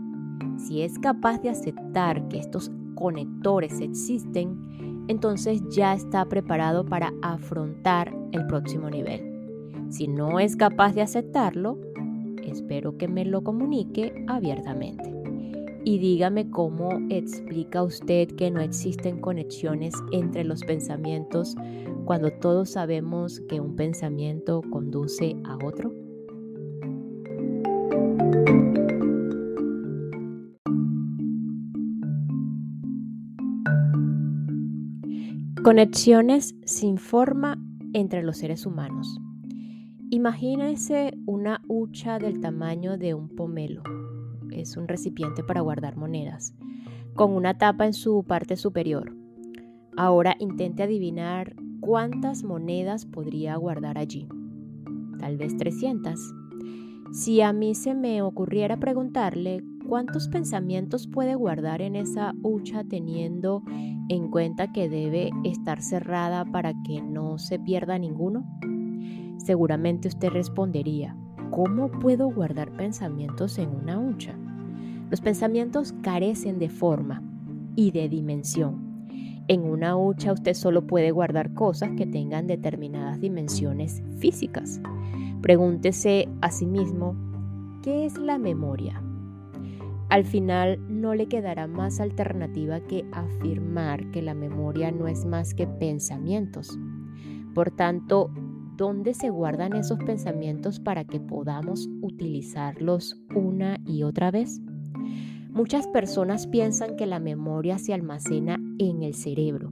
Si 0.58 0.82
es 0.82 0.98
capaz 0.98 1.39
de 1.43 1.50
aceptar 1.50 2.27
que 2.27 2.39
estos 2.39 2.72
conectores 2.96 3.79
existen, 3.82 4.93
entonces 5.08 5.62
ya 5.70 5.94
está 5.94 6.26
preparado 6.26 6.86
para 6.86 7.14
afrontar 7.22 8.14
el 8.32 8.46
próximo 8.48 8.90
nivel. 8.90 9.34
Si 9.90 10.08
no 10.08 10.40
es 10.40 10.56
capaz 10.56 10.94
de 10.94 11.02
aceptarlo, 11.02 11.78
espero 12.44 12.98
que 12.98 13.08
me 13.08 13.26
lo 13.26 13.44
comunique 13.44 14.14
abiertamente. 14.28 15.14
Y 15.86 15.98
dígame 16.00 16.50
cómo 16.50 16.90
explica 17.10 17.84
usted 17.84 18.30
que 18.30 18.50
no 18.50 18.62
existen 18.62 19.20
conexiones 19.20 19.94
entre 20.12 20.46
los 20.46 20.64
pensamientos 20.64 21.56
cuando 22.06 22.32
todos 22.32 22.72
sabemos 22.72 23.42
que 23.50 23.60
un 23.60 23.76
pensamiento 23.76 24.62
conduce 24.72 25.36
a 25.44 25.58
otro. 25.64 25.92
Conexiones 35.63 36.58
sin 36.65 36.98
forma 36.98 37.58
entre 37.93 38.22
los 38.22 38.36
seres 38.36 38.65
humanos. 38.65 39.22
Imagínense 40.10 41.13
una 41.25 41.62
hucha 41.70 42.20
del 42.20 42.41
tamaño 42.41 42.98
de 42.98 43.13
un 43.13 43.29
pomelo. 43.29 43.82
Es 44.51 44.75
un 44.75 44.89
recipiente 44.89 45.41
para 45.41 45.62
guardar 45.62 45.96
monedas, 45.96 46.53
con 47.15 47.32
una 47.32 47.58
tapa 47.58 47.86
en 47.86 47.93
su 47.93 48.25
parte 48.25 48.58
superior. 48.58 49.15
Ahora 49.96 50.36
intente 50.38 50.84
adivinar 50.84 51.55
cuántas 51.79 52.43
monedas 52.43 53.05
podría 53.05 53.55
guardar 53.55 53.98
allí. 53.98 54.27
Tal 55.17 55.38
vez 55.38 55.55
300. 55.55 56.20
Si 57.13 57.39
a 57.39 57.53
mí 57.53 57.74
se 57.74 57.93
me 57.93 58.22
ocurriera 58.22 58.82
preguntarle 58.82 59.63
¿cuántos 59.88 60.28
pensamientos 60.28 61.08
puede 61.08 61.36
guardar 61.36 61.82
en 61.82 61.96
esa 61.96 62.34
hucha 62.42 62.84
teniendo 62.84 63.63
en 64.10 64.30
cuenta 64.30 64.72
que 64.72 64.90
debe 64.90 65.32
estar 65.44 65.82
cerrada 65.82 66.46
para 66.46 66.74
que 66.84 67.02
no 67.02 67.38
se 67.38 67.60
pierda 67.60 67.98
ninguno? 67.98 68.46
Seguramente 69.38 70.08
usted 70.08 70.30
respondería, 70.30 71.16
¿cómo 71.52 71.92
puedo 71.92 72.30
guardar 72.30 72.72
pensamientos 72.72 73.58
en 73.58 73.70
una 73.70 74.00
hucha? 74.00 74.36
Los 75.10 75.22
pensamientos 75.22 75.94
carecen 76.02 76.60
de 76.60 76.70
forma 76.70 77.22
y 77.75 77.92
de 77.92 78.10
dimensión. 78.10 79.08
En 79.48 79.63
una 79.63 79.98
hucha 79.98 80.32
usted 80.32 80.54
solo 80.54 80.88
puede 80.88 81.12
guardar 81.12 81.54
cosas 81.54 81.92
que 81.98 82.06
tengan 82.06 82.48
determinadas 82.48 83.20
dimensiones 83.20 84.02
físicas. 84.18 84.82
Pregúntese 85.42 86.30
a 86.42 86.50
sí 86.50 86.66
mismo, 86.66 87.16
¿qué 87.84 88.06
es 88.06 88.18
la 88.18 88.38
memoria? 88.38 89.04
Al 90.10 90.26
final 90.26 90.80
no 90.88 91.16
le 91.16 91.28
quedará 91.28 91.68
más 91.68 92.00
alternativa 92.00 92.80
que 92.82 93.06
afirmar 93.12 94.12
que 94.12 94.22
la 94.22 94.34
memoria 94.34 94.92
no 94.92 95.08
es 95.08 95.26
más 95.26 95.54
que 95.54 95.66
pensamientos. 95.68 96.78
Por 97.54 97.72
tanto, 97.72 98.32
¿dónde 98.78 99.14
se 99.14 99.30
guardan 99.30 99.74
esos 99.74 100.00
pensamientos 100.00 100.80
para 100.80 101.04
que 101.04 101.20
podamos 101.20 101.90
utilizarlos 102.02 103.20
una 103.36 103.80
y 103.86 104.04
otra 104.04 104.32
vez? 104.32 104.62
Muchas 105.52 105.88
personas 105.88 106.48
piensan 106.48 106.96
que 106.96 107.06
la 107.06 107.20
memoria 107.20 107.78
se 107.78 107.94
almacena 107.94 108.60
en 108.80 109.04
el 109.04 109.14
cerebro, 109.14 109.72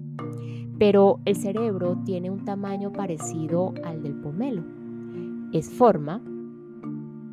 pero 0.77 1.19
el 1.25 1.35
cerebro 1.35 1.97
tiene 2.05 2.29
un 2.29 2.45
tamaño 2.45 2.91
parecido 2.91 3.73
al 3.83 4.03
del 4.03 4.13
pomelo. 4.13 4.63
Es 5.53 5.71
forma. 5.71 6.21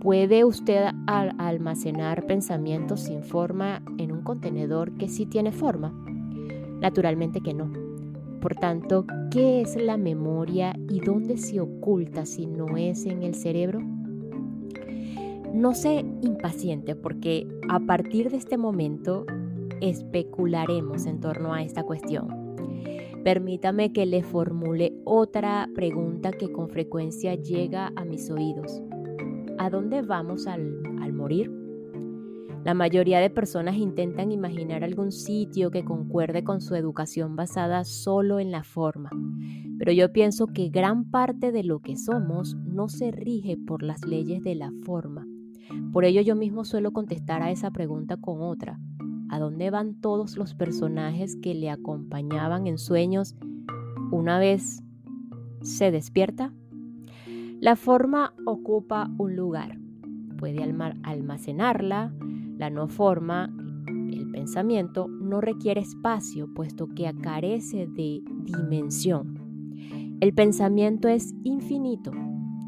¿Puede 0.00 0.44
usted 0.44 0.86
almacenar 1.06 2.24
pensamientos 2.26 3.00
sin 3.00 3.24
forma 3.24 3.82
en 3.98 4.12
un 4.12 4.22
contenedor 4.22 4.92
que 4.92 5.08
sí 5.08 5.26
tiene 5.26 5.50
forma? 5.50 5.92
Naturalmente 6.80 7.40
que 7.40 7.52
no. 7.52 7.72
Por 8.40 8.54
tanto, 8.54 9.04
¿qué 9.32 9.60
es 9.60 9.74
la 9.74 9.96
memoria 9.96 10.76
y 10.88 11.00
dónde 11.00 11.36
se 11.36 11.60
oculta 11.60 12.26
si 12.26 12.46
no 12.46 12.76
es 12.76 13.06
en 13.06 13.24
el 13.24 13.34
cerebro? 13.34 13.80
No 15.52 15.74
sé 15.74 16.04
impaciente 16.20 16.94
porque 16.94 17.48
a 17.68 17.80
partir 17.80 18.30
de 18.30 18.36
este 18.36 18.56
momento 18.56 19.26
especularemos 19.80 21.06
en 21.06 21.18
torno 21.18 21.52
a 21.52 21.62
esta 21.62 21.82
cuestión. 21.82 22.56
Permítame 23.24 23.92
que 23.92 24.06
le 24.06 24.22
formule 24.22 24.94
otra 25.04 25.68
pregunta 25.74 26.30
que 26.30 26.52
con 26.52 26.68
frecuencia 26.68 27.34
llega 27.34 27.92
a 27.96 28.04
mis 28.04 28.30
oídos. 28.30 28.80
¿A 29.58 29.70
dónde 29.70 30.02
vamos 30.02 30.46
al, 30.46 30.80
al 31.00 31.12
morir? 31.12 31.50
La 32.64 32.74
mayoría 32.74 33.20
de 33.20 33.30
personas 33.30 33.76
intentan 33.76 34.32
imaginar 34.32 34.84
algún 34.84 35.12
sitio 35.12 35.70
que 35.70 35.84
concuerde 35.84 36.44
con 36.44 36.60
su 36.60 36.74
educación 36.74 37.36
basada 37.36 37.84
solo 37.84 38.40
en 38.40 38.50
la 38.50 38.62
forma, 38.62 39.10
pero 39.78 39.92
yo 39.92 40.12
pienso 40.12 40.46
que 40.48 40.68
gran 40.68 41.10
parte 41.10 41.52
de 41.52 41.64
lo 41.64 41.80
que 41.80 41.96
somos 41.96 42.56
no 42.56 42.88
se 42.88 43.10
rige 43.10 43.56
por 43.56 43.82
las 43.82 44.04
leyes 44.04 44.42
de 44.42 44.54
la 44.54 44.72
forma, 44.84 45.26
por 45.92 46.04
ello 46.04 46.20
yo 46.20 46.34
mismo 46.34 46.64
suelo 46.64 46.92
contestar 46.92 47.42
a 47.42 47.50
esa 47.50 47.70
pregunta 47.70 48.16
con 48.16 48.40
otra. 48.40 48.78
¿A 49.30 49.38
dónde 49.38 49.70
van 49.70 50.00
todos 50.00 50.36
los 50.36 50.54
personajes 50.54 51.36
que 51.36 51.54
le 51.54 51.70
acompañaban 51.70 52.66
en 52.66 52.78
sueños 52.78 53.36
una 54.10 54.38
vez 54.38 54.82
se 55.60 55.90
despierta? 55.90 56.52
La 57.60 57.74
forma 57.74 58.34
ocupa 58.46 59.10
un 59.18 59.34
lugar. 59.34 59.78
Puede 60.38 60.62
almacenarla. 60.62 62.14
La 62.56 62.70
no 62.70 62.86
forma, 62.86 63.52
el 63.88 64.30
pensamiento, 64.30 65.08
no 65.08 65.40
requiere 65.40 65.80
espacio, 65.80 66.54
puesto 66.54 66.86
que 66.86 67.12
carece 67.20 67.88
de 67.88 68.22
dimensión. 68.44 70.16
El 70.20 70.34
pensamiento 70.34 71.08
es 71.08 71.34
infinito, 71.42 72.12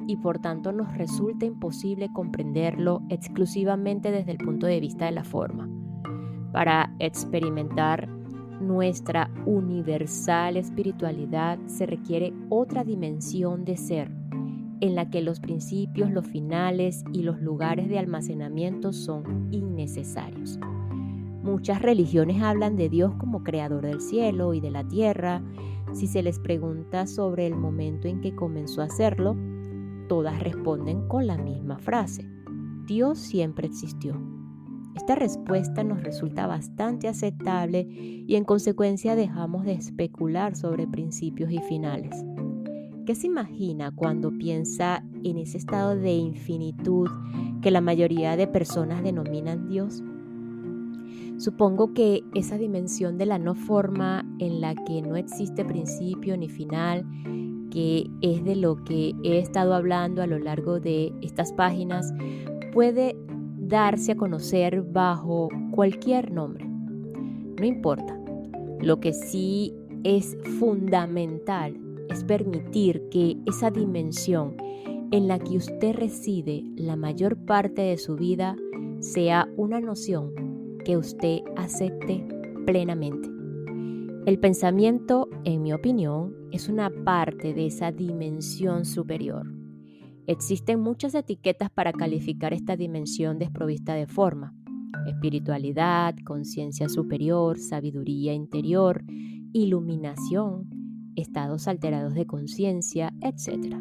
y 0.09 0.17
por 0.17 0.41
tanto 0.41 0.73
nos 0.73 0.97
resulta 0.97 1.47
imposible 1.47 2.13
comprenderlo 2.13 3.03
exclusivamente 3.11 4.11
desde 4.11 4.33
el 4.33 4.39
punto 4.39 4.67
de 4.67 4.81
vista 4.81 5.05
de 5.05 5.13
la 5.13 5.23
forma. 5.23 5.69
Para 6.53 6.97
experimentar 6.99 8.09
nuestra 8.61 9.31
universal 9.47 10.57
espiritualidad 10.57 11.61
se 11.67 11.87
requiere 11.87 12.33
otra 12.49 12.83
dimensión 12.83 13.65
de 13.65 13.77
ser, 13.77 14.20
en 14.81 14.95
la 14.95 15.11
que 15.11 15.23
los 15.23 15.41
principios, 15.41 16.11
los 16.11 16.27
finales 16.27 17.05
y 17.13 17.23
los 17.23 17.41
lugares 17.41 17.89
de 17.89 17.99
almacenamiento 17.99 18.93
son 18.93 19.49
innecesarios. 19.51 20.59
Muchas 21.43 21.81
religiones 21.81 22.43
hablan 22.43 22.77
de 22.77 22.89
Dios 22.89 23.15
como 23.15 23.43
creador 23.43 23.87
del 23.87 24.01
cielo 24.01 24.53
y 24.53 24.61
de 24.61 24.71
la 24.71 24.87
tierra. 24.87 25.43
Si 25.93 26.07
se 26.07 26.23
les 26.23 26.39
pregunta 26.39 27.07
sobre 27.07 27.47
el 27.47 27.57
momento 27.57 28.09
en 28.09 28.21
que 28.21 28.35
comenzó 28.35 28.83
a 28.83 28.87
hacerlo, 28.87 29.37
todas 30.09 30.43
responden 30.43 31.09
con 31.09 31.27
la 31.27 31.39
misma 31.39 31.79
frase. 31.79 32.29
Dios 32.87 33.19
siempre 33.19 33.67
existió. 33.67 34.21
Esta 34.97 35.15
respuesta 35.15 35.83
nos 35.83 36.03
resulta 36.03 36.47
bastante 36.47 37.09
aceptable 37.09 37.87
y 37.89 38.35
en 38.35 38.45
consecuencia 38.45 39.15
dejamos 39.15 39.65
de 39.65 39.73
especular 39.73 40.57
sobre 40.57 40.87
principios 40.87 41.51
y 41.51 41.59
finales. 41.61 42.25
¿Qué 43.11 43.17
se 43.17 43.27
imagina 43.27 43.91
cuando 43.91 44.31
piensa 44.31 45.03
en 45.25 45.37
ese 45.37 45.59
estado 45.59 45.97
de 45.97 46.13
infinitud 46.13 47.09
que 47.61 47.73
la 47.73 47.81
mayoría 47.81 48.37
de 48.37 48.47
personas 48.47 49.03
denominan 49.03 49.69
Dios? 49.69 50.01
Supongo 51.37 51.93
que 51.93 52.23
esa 52.35 52.57
dimensión 52.57 53.19
de 53.19 53.27
la 53.27 53.41
no 53.41 53.57
forma 53.57 54.25
en 54.39 54.61
la 54.61 54.77
que 54.77 55.03
no 55.03 55.17
existe 55.17 55.65
principio 55.65 56.37
ni 56.37 56.49
final 56.49 57.05
que 57.73 58.09
es 58.23 58.45
de 58.45 58.55
lo 58.55 58.85
que 58.85 59.13
he 59.25 59.41
estado 59.41 59.75
hablando 59.75 60.23
a 60.23 60.29
lo 60.29 60.39
largo 60.39 60.79
de 60.79 61.13
estas 61.21 61.53
páginas, 61.53 62.15
puede 62.73 63.17
darse 63.59 64.13
a 64.13 64.17
conocer 64.17 64.83
bajo 64.83 65.49
cualquier 65.73 66.31
nombre. 66.31 66.65
No 66.65 67.67
importa. 67.67 68.17
Lo 68.79 69.01
que 69.01 69.13
sí 69.13 69.75
es 70.05 70.39
fundamental 70.61 71.90
es 72.11 72.25
permitir 72.25 73.09
que 73.11 73.37
esa 73.47 73.71
dimensión 73.71 74.57
en 75.13 75.29
la 75.29 75.39
que 75.39 75.57
usted 75.57 75.95
reside 75.95 76.65
la 76.77 76.97
mayor 76.97 77.37
parte 77.45 77.83
de 77.83 77.99
su 77.99 78.17
vida 78.17 78.57
sea 79.01 79.49
una 79.57 79.81
noción 79.81 80.33
que 80.85 80.97
usted 80.97 81.41
acepte 81.57 82.27
plenamente. 82.67 83.29
El 84.27 84.39
pensamiento, 84.39 85.29
en 85.45 85.63
mi 85.63 85.73
opinión, 85.73 86.35
es 86.53 86.69
una 86.69 86.91
parte 87.05 87.55
de 87.55 87.67
esa 87.67 87.91
dimensión 87.91 88.85
superior. 88.85 89.47
Existen 90.27 90.81
muchas 90.81 91.15
etiquetas 91.15 91.71
para 91.71 91.93
calificar 91.93 92.53
esta 92.53 92.77
dimensión 92.77 93.39
desprovista 93.39 93.95
de 93.95 94.07
forma. 94.07 94.55
Espiritualidad, 95.07 96.15
conciencia 96.25 96.89
superior, 96.89 97.59
sabiduría 97.59 98.35
interior, 98.35 99.03
iluminación, 99.53 100.80
estados 101.17 101.69
alterados 101.69 102.15
de 102.15 102.27
conciencia, 102.27 103.13
etc. 103.21 103.77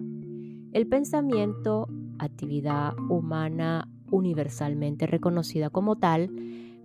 El 0.72 0.88
pensamiento, 0.88 1.88
actividad 2.18 2.94
humana 3.10 3.88
universalmente 4.12 5.08
reconocida 5.08 5.70
como 5.70 5.98
tal, 5.98 6.30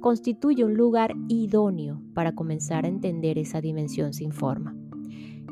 constituye 0.01 0.65
un 0.65 0.75
lugar 0.75 1.15
idóneo 1.29 2.03
para 2.15 2.35
comenzar 2.35 2.85
a 2.85 2.89
entender 2.89 3.39
esa 3.39 3.61
dimensión 3.61 4.13
sin 4.13 4.33
forma. 4.33 4.77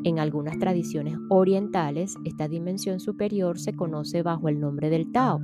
En 0.05 0.18
algunas 0.18 0.59
tradiciones 0.59 1.16
orientales, 1.31 2.16
esta 2.24 2.48
dimensión 2.48 3.00
superior 3.00 3.59
se 3.59 3.72
conoce 3.72 4.22
bajo 4.22 4.48
el 4.48 4.61
nombre 4.61 4.90
del 4.90 5.12
Tao, 5.12 5.40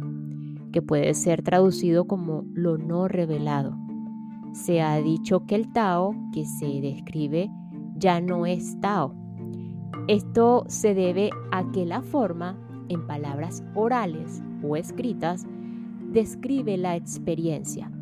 que 0.72 0.82
puede 0.82 1.14
ser 1.14 1.42
traducido 1.42 2.06
como 2.06 2.44
lo 2.52 2.76
no 2.76 3.08
revelado. 3.08 3.78
Se 4.52 4.82
ha 4.82 5.00
dicho 5.00 5.46
que 5.46 5.54
el 5.54 5.72
Tao 5.72 6.14
que 6.32 6.44
se 6.44 6.66
describe 6.80 7.50
ya 7.96 8.20
no 8.20 8.46
es 8.46 8.78
Tao. 8.80 9.14
Esto 10.08 10.64
se 10.66 10.94
debe 10.94 11.30
a 11.52 11.70
que 11.70 11.86
la 11.86 12.02
forma, 12.02 12.58
en 12.88 13.06
palabras 13.06 13.62
orales 13.74 14.42
o 14.62 14.74
escritas, 14.76 15.46
describe 16.10 16.76
la 16.76 16.96
experiencia. 16.96 17.92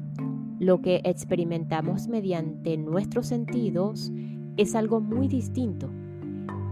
Lo 0.58 0.80
que 0.80 1.02
experimentamos 1.04 2.08
mediante 2.08 2.78
nuestros 2.78 3.26
sentidos 3.26 4.10
es 4.56 4.74
algo 4.74 5.00
muy 5.00 5.28
distinto 5.28 5.90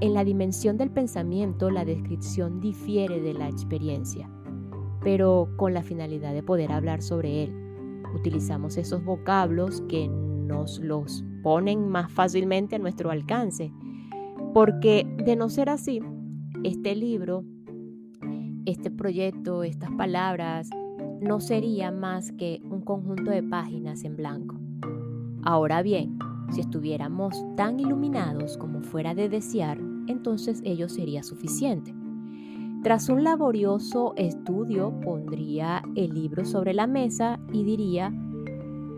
en 0.00 0.12
la 0.12 0.24
dimensión 0.24 0.76
del 0.76 0.90
pensamiento, 0.90 1.70
la 1.70 1.84
descripción 1.84 2.60
difiere 2.60 3.20
de 3.20 3.32
la 3.32 3.48
experiencia, 3.48 4.28
pero 5.02 5.48
con 5.56 5.72
la 5.72 5.82
finalidad 5.82 6.34
de 6.34 6.42
poder 6.42 6.72
hablar 6.72 7.00
sobre 7.00 7.44
él. 7.44 7.54
Utilizamos 8.14 8.76
esos 8.76 9.04
vocablos 9.04 9.82
que 9.88 10.08
nos 10.08 10.78
los 10.80 11.24
ponen 11.42 11.88
más 11.88 12.12
fácilmente 12.12 12.76
a 12.76 12.80
nuestro 12.80 13.10
alcance, 13.10 13.72
porque 14.54 15.04
de 15.16 15.34
no 15.34 15.50
ser 15.50 15.68
así, 15.68 16.00
este 16.62 16.94
libro, 16.94 17.44
este 18.66 18.88
proyecto, 18.88 19.64
estas 19.64 19.90
palabras, 19.90 20.70
no 21.20 21.40
sería 21.40 21.90
más 21.90 22.30
que 22.30 22.62
un 22.70 22.80
conjunto 22.82 23.32
de 23.32 23.42
páginas 23.42 24.04
en 24.04 24.14
blanco. 24.14 24.56
Ahora 25.42 25.82
bien, 25.82 26.20
si 26.52 26.60
estuviéramos 26.60 27.34
tan 27.56 27.80
iluminados 27.80 28.56
como 28.56 28.80
fuera 28.80 29.12
de 29.12 29.28
desear, 29.28 29.80
entonces 30.06 30.62
ello 30.64 30.88
sería 30.88 31.24
suficiente. 31.24 31.92
Tras 32.84 33.08
un 33.08 33.24
laborioso 33.24 34.14
estudio 34.16 34.94
pondría 35.00 35.82
el 35.96 36.14
libro 36.14 36.44
sobre 36.44 36.74
la 36.74 36.86
mesa 36.86 37.40
y 37.52 37.64
diría, 37.64 38.10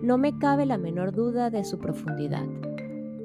no 0.03 0.19
me 0.19 0.37
cabe 0.39 0.67
la 0.67 0.77
menor 0.77 1.13
duda 1.13 1.49
de 1.49 1.65
su 1.65 1.79
profundidad, 1.79 2.45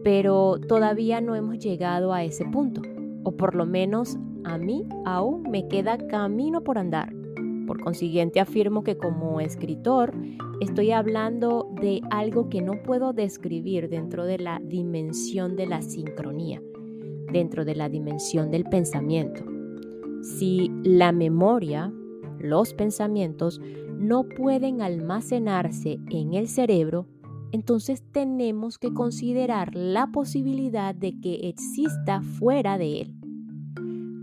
pero 0.03 0.59
todavía 0.67 1.21
no 1.21 1.35
hemos 1.35 1.59
llegado 1.59 2.13
a 2.13 2.23
ese 2.23 2.45
punto, 2.45 2.81
o 3.23 3.31
por 3.31 3.55
lo 3.55 3.65
menos 3.65 4.17
a 4.43 4.57
mí 4.57 4.85
aún 5.05 5.43
me 5.43 5.67
queda 5.67 5.97
camino 5.97 6.63
por 6.63 6.77
andar. 6.77 7.13
Por 7.67 7.81
consiguiente 7.81 8.39
afirmo 8.39 8.83
que 8.83 8.97
como 8.97 9.39
escritor 9.39 10.13
estoy 10.59 10.91
hablando 10.91 11.69
de 11.79 12.01
algo 12.09 12.49
que 12.49 12.61
no 12.61 12.81
puedo 12.83 13.13
describir 13.13 13.89
dentro 13.89 14.25
de 14.25 14.39
la 14.39 14.59
dimensión 14.63 15.55
de 15.55 15.67
la 15.67 15.81
sincronía, 15.81 16.61
dentro 17.31 17.63
de 17.63 17.75
la 17.75 17.87
dimensión 17.87 18.51
del 18.51 18.65
pensamiento. 18.65 19.43
Si 20.21 20.71
la 20.83 21.11
memoria, 21.11 21.93
los 22.39 22.73
pensamientos, 22.73 23.61
no 23.97 24.23
pueden 24.23 24.81
almacenarse 24.81 25.99
en 26.09 26.33
el 26.33 26.47
cerebro, 26.47 27.05
entonces 27.51 28.03
tenemos 28.11 28.77
que 28.77 28.93
considerar 28.93 29.75
la 29.75 30.07
posibilidad 30.07 30.95
de 30.95 31.19
que 31.19 31.49
exista 31.49 32.21
fuera 32.21 32.77
de 32.77 33.01
él. 33.01 33.15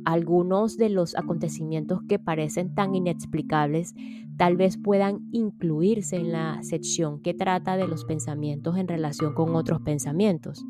Algunos 0.04 0.78
de 0.78 0.88
los 0.88 1.14
acontecimientos 1.16 2.00
que 2.08 2.18
parecen 2.18 2.74
tan 2.74 2.94
inexplicables 2.94 3.94
tal 4.38 4.56
vez 4.56 4.78
puedan 4.78 5.28
incluirse 5.32 6.16
en 6.16 6.32
la 6.32 6.62
sección 6.62 7.20
que 7.20 7.34
trata 7.34 7.76
de 7.76 7.86
los 7.86 8.04
pensamientos 8.04 8.78
en 8.78 8.88
relación 8.88 9.34
con 9.34 9.54
otros 9.54 9.82
pensamientos. 9.82 10.64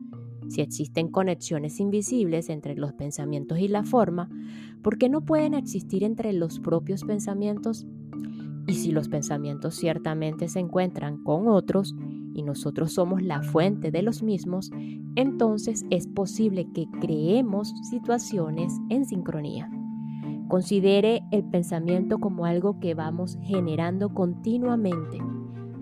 Si 0.48 0.62
existen 0.62 1.08
conexiones 1.08 1.78
invisibles 1.78 2.48
entre 2.48 2.74
los 2.74 2.94
pensamientos 2.94 3.58
y 3.58 3.68
la 3.68 3.84
forma, 3.84 4.28
¿por 4.82 4.98
qué 4.98 5.08
no 5.08 5.20
pueden 5.20 5.54
existir 5.54 6.02
entre 6.02 6.32
los 6.32 6.58
propios 6.58 7.04
pensamientos? 7.04 7.86
Y 8.66 8.74
si 8.74 8.90
los 8.90 9.08
pensamientos 9.08 9.76
ciertamente 9.76 10.48
se 10.48 10.60
encuentran 10.60 11.22
con 11.22 11.48
otros 11.48 11.94
y 12.34 12.42
nosotros 12.42 12.92
somos 12.92 13.22
la 13.22 13.42
fuente 13.42 13.90
de 13.90 14.02
los 14.02 14.22
mismos, 14.22 14.70
entonces 15.16 15.84
es 15.90 16.06
posible 16.06 16.68
que 16.72 16.86
creemos 17.00 17.74
situaciones 17.90 18.72
en 18.90 19.04
sincronía. 19.04 19.70
Considere 20.48 21.22
el 21.30 21.44
pensamiento 21.44 22.18
como 22.18 22.46
algo 22.46 22.80
que 22.80 22.94
vamos 22.94 23.38
generando 23.42 24.14
continuamente 24.14 25.18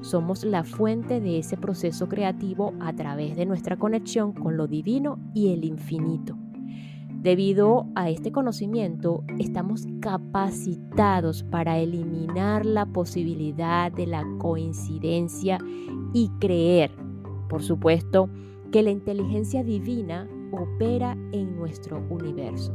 somos 0.06 0.44
la 0.44 0.62
fuente 0.62 1.20
de 1.20 1.38
ese 1.38 1.56
proceso 1.56 2.08
creativo 2.08 2.74
a 2.80 2.92
través 2.94 3.36
de 3.36 3.46
nuestra 3.46 3.76
conexión 3.76 4.32
con 4.32 4.56
lo 4.56 4.68
divino 4.68 5.18
y 5.34 5.52
el 5.52 5.64
infinito. 5.64 6.36
Debido 7.22 7.88
a 7.96 8.08
este 8.08 8.30
conocimiento, 8.30 9.24
estamos 9.40 9.88
capacitados 10.00 11.42
para 11.42 11.78
eliminar 11.78 12.64
la 12.64 12.86
posibilidad 12.86 13.90
de 13.90 14.06
la 14.06 14.24
coincidencia 14.38 15.58
y 16.12 16.28
creer, 16.40 16.90
por 17.48 17.62
supuesto, 17.62 18.28
que 18.72 18.82
la 18.82 18.90
inteligencia 18.90 19.62
divina 19.62 20.28
opera 20.52 21.16
en 21.32 21.56
nuestro 21.56 22.04
universo. 22.10 22.72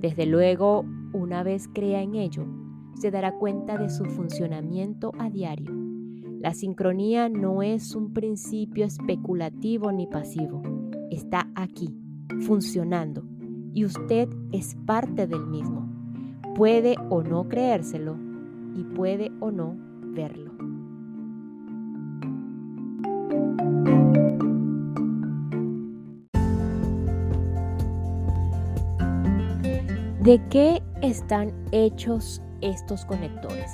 Desde 0.00 0.26
luego, 0.26 0.84
una 1.12 1.42
vez 1.42 1.68
crea 1.72 2.02
en 2.02 2.14
ello, 2.14 2.46
se 2.94 3.10
dará 3.10 3.32
cuenta 3.38 3.78
de 3.78 3.90
su 3.90 4.04
funcionamiento 4.04 5.12
a 5.18 5.30
diario 5.30 5.86
la 6.40 6.52
sincronía 6.52 7.28
no 7.28 7.62
es 7.62 7.96
un 7.96 8.12
principio 8.12 8.84
especulativo 8.84 9.90
ni 9.90 10.06
pasivo. 10.06 10.62
Está 11.10 11.50
aquí, 11.54 11.88
funcionando, 12.42 13.24
y 13.72 13.84
usted 13.84 14.28
es 14.52 14.76
parte 14.86 15.26
del 15.26 15.46
mismo. 15.46 15.88
Puede 16.54 16.94
o 17.08 17.22
no 17.22 17.48
creérselo 17.48 18.16
y 18.76 18.84
puede 18.84 19.32
o 19.40 19.50
no 19.50 19.76
verlo. 20.14 20.55
¿De 30.26 30.42
qué 30.48 30.82
están 31.02 31.52
hechos 31.70 32.42
estos 32.60 33.04
conectores? 33.04 33.72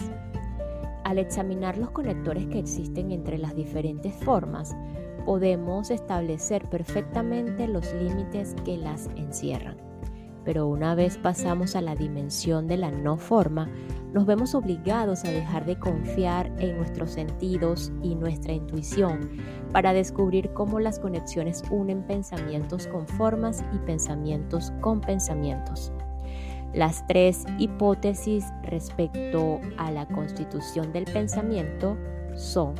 Al 1.02 1.18
examinar 1.18 1.78
los 1.78 1.90
conectores 1.92 2.46
que 2.48 2.58
existen 2.58 3.10
entre 3.10 3.38
las 3.38 3.56
diferentes 3.56 4.14
formas, 4.16 4.76
podemos 5.24 5.90
establecer 5.90 6.68
perfectamente 6.68 7.66
los 7.68 7.90
límites 7.94 8.54
que 8.66 8.76
las 8.76 9.08
encierran. 9.16 9.91
Pero 10.44 10.66
una 10.66 10.94
vez 10.94 11.18
pasamos 11.18 11.76
a 11.76 11.80
la 11.80 11.94
dimensión 11.94 12.66
de 12.66 12.76
la 12.76 12.90
no 12.90 13.16
forma, 13.16 13.68
nos 14.12 14.26
vemos 14.26 14.54
obligados 14.54 15.24
a 15.24 15.30
dejar 15.30 15.64
de 15.64 15.78
confiar 15.78 16.52
en 16.58 16.76
nuestros 16.76 17.12
sentidos 17.12 17.92
y 18.02 18.14
nuestra 18.14 18.52
intuición 18.52 19.30
para 19.72 19.92
descubrir 19.92 20.52
cómo 20.52 20.80
las 20.80 20.98
conexiones 20.98 21.62
unen 21.70 22.02
pensamientos 22.02 22.86
con 22.88 23.06
formas 23.06 23.64
y 23.72 23.78
pensamientos 23.78 24.72
con 24.80 25.00
pensamientos. 25.00 25.92
Las 26.74 27.06
tres 27.06 27.44
hipótesis 27.58 28.44
respecto 28.62 29.60
a 29.76 29.90
la 29.90 30.06
constitución 30.08 30.92
del 30.92 31.04
pensamiento 31.04 31.96
son, 32.34 32.74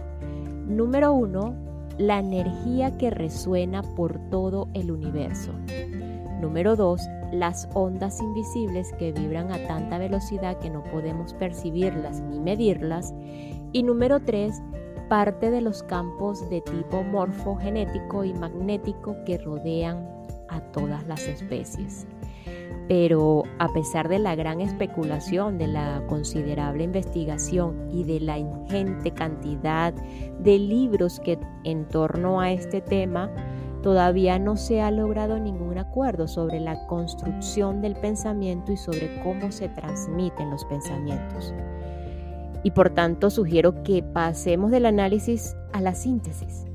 número 0.66 1.12
uno, 1.12 1.55
la 1.98 2.18
energía 2.18 2.96
que 2.96 3.11
resuena 3.11 3.83
por 3.83 4.18
todo 4.31 4.68
el 4.72 4.90
universo. 4.90 5.53
Número 6.40 6.75
dos, 6.75 7.03
las 7.33 7.68
ondas 7.75 8.21
invisibles 8.21 8.92
que 8.99 9.12
vibran 9.12 9.51
a 9.51 9.66
tanta 9.66 9.99
velocidad 9.99 10.59
que 10.59 10.71
no 10.71 10.83
podemos 10.85 11.35
percibirlas 11.35 12.21
ni 12.21 12.38
medirlas. 12.40 13.14
Y 13.73 13.83
número 13.83 14.21
tres, 14.21 14.62
parte 15.09 15.51
de 15.51 15.61
los 15.61 15.83
campos 15.83 16.49
de 16.51 16.61
tipo 16.61 17.03
morfogenético 17.03 18.25
y 18.25 18.35
magnético 18.35 19.16
que 19.25 19.38
rodean 19.38 20.07
a 20.49 20.61
todas 20.73 21.07
las 21.07 21.27
especies 21.27 22.07
pero 22.88 23.45
a 23.59 23.68
pesar 23.68 24.09
de 24.09 24.18
la 24.18 24.35
gran 24.35 24.61
especulación, 24.61 25.59
de 25.59 25.66
la 25.66 26.03
considerable 26.09 26.85
investigación 26.85 27.88
y 27.90 28.05
de 28.05 28.21
la 28.21 28.38
ingente 28.38 29.12
cantidad 29.12 29.95
de 30.40 30.59
libros 30.59 31.21
que 31.21 31.38
en 31.64 31.87
torno 31.88 32.40
a 32.40 32.53
este 32.53 32.81
tema, 32.81 33.31
todavía 33.83 34.38
no 34.38 34.57
se 34.57 34.81
ha 34.81 34.90
logrado 34.90 35.38
ningún 35.38 35.79
acuerdo 35.79 36.29
sobre 36.29 36.61
la 36.61 36.87
construcción 36.87 37.83
del 37.83 37.95
pensamiento 37.97 38.73
y 38.73 38.77
sobre 38.77 39.21
cómo 39.23 39.53
se 39.53 39.68
transmiten 39.68 40.51
los 40.51 40.64
pensamientos. 40.64 41.53
Y 42.62 42.71
por 42.71 42.90
tanto 42.90 43.29
sugiero 43.29 43.83
que 43.83 44.03
pasemos 44.03 44.71
del 44.71 44.87
análisis 44.87 45.57
a 45.73 45.81
la 45.81 45.95
síntesis. 45.95 46.66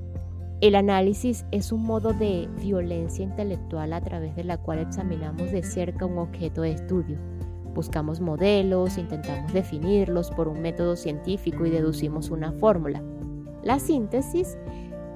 El 0.60 0.76
análisis 0.76 1.46
es 1.52 1.72
un 1.72 1.84
modo 1.84 2.14
de 2.14 2.50
violencia 2.60 3.24
intelectual 3.24 3.94
a 3.94 4.02
través 4.02 4.36
de 4.36 4.44
la 4.44 4.58
cual 4.58 4.80
examinamos 4.80 5.52
de 5.52 5.64
cerca 5.64 6.06
un 6.06 6.18
objeto 6.18 6.64
de 6.64 6.72
estudio. 6.72 7.18
Buscamos 7.76 8.20
modelos, 8.20 8.98
intentamos 8.98 9.54
definirlos 9.54 10.32
por 10.32 10.48
un 10.48 10.62
método 10.64 10.96
científico 10.96 11.66
y 11.68 11.70
deducimos 11.70 12.32
una 12.32 12.52
fórmula. 12.54 13.04
La 13.62 13.78
síntesis 13.78 14.58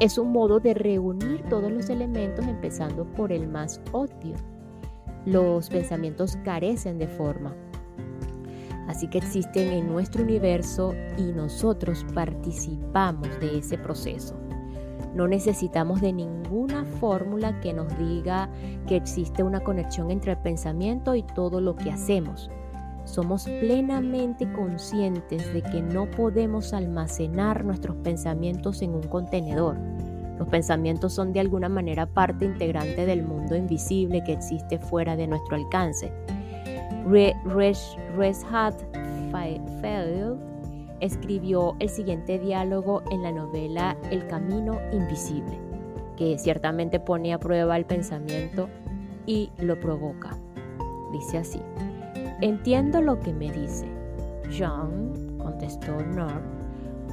es 0.02 0.18
un 0.18 0.32
modo 0.32 0.60
de 0.60 0.74
reunir 0.74 1.44
todos 1.48 1.72
los 1.72 1.88
elementos 1.92 2.48
empezando 2.48 3.06
por 3.06 3.32
el 3.32 3.48
más 3.48 3.80
obvio. 3.92 4.34
Los 5.28 5.70
pensamientos 5.70 6.40
carecen 6.44 6.98
de 6.98 7.08
forma, 7.08 7.56
así 8.88 9.08
que 9.08 9.20
existen 9.20 9.72
en 9.72 9.88
nuestro 9.88 10.24
universo 10.24 10.96
y 11.20 11.32
nosotros 11.34 12.04
participamos 12.16 13.30
de 13.40 13.60
ese 13.60 13.78
proceso. 13.78 14.36
No 15.14 15.28
necesitamos 15.28 16.02
de 16.02 16.14
ninguna 16.14 16.84
fórmula 16.84 17.60
que 17.60 17.72
nos 17.72 17.96
diga 18.00 18.50
que 18.88 18.96
existe 18.96 19.44
una 19.44 19.60
conexión 19.60 20.10
entre 20.10 20.32
el 20.32 20.40
pensamiento 20.40 21.14
y 21.14 21.22
todo 21.22 21.62
lo 21.62 21.76
que 21.76 21.92
hacemos. 21.92 22.50
Somos 23.12 23.44
plenamente 23.44 24.50
conscientes 24.54 25.54
de 25.54 25.62
que 25.62 25.82
no 25.82 26.10
podemos 26.10 26.74
almacenar 26.74 27.66
nuestros 27.66 27.98
pensamientos 27.98 28.82
en 28.82 28.96
un 28.96 29.04
contenedor. 29.04 29.76
Los 30.40 30.48
pensamientos 30.48 31.12
son 31.12 31.34
de 31.34 31.42
alguna 31.42 31.68
manera 31.68 32.06
parte 32.06 32.46
integrante 32.46 33.06
del 33.06 33.24
mundo 33.24 33.58
invisible 33.58 34.24
que 34.24 34.32
existe 34.32 34.80
fuera 34.80 35.18
de 35.18 35.28
nuestro 35.28 35.58
alcance. 35.58 36.10
Reshat 38.16 38.82
Feld 39.82 40.40
escribió 41.02 41.76
el 41.80 41.90
siguiente 41.90 42.40
diálogo 42.40 43.04
en 43.12 43.24
la 43.24 43.34
novela 43.34 43.98
El 44.10 44.26
Camino 44.28 44.80
Invisible, 44.94 45.60
que 46.16 46.38
ciertamente 46.40 47.02
pone 47.02 47.34
a 47.34 47.40
prueba 47.40 47.76
el 47.76 47.84
pensamiento 47.84 48.70
y 49.26 49.52
lo 49.58 49.78
provoca. 49.82 50.38
Dice 51.12 51.40
así, 51.40 51.60
entiendo 52.42 53.02
lo 53.02 53.20
que 53.20 53.34
me 53.34 53.52
dice. 53.52 53.86
Jean 54.50 55.38
contestó 55.38 55.98
North, 56.04 56.44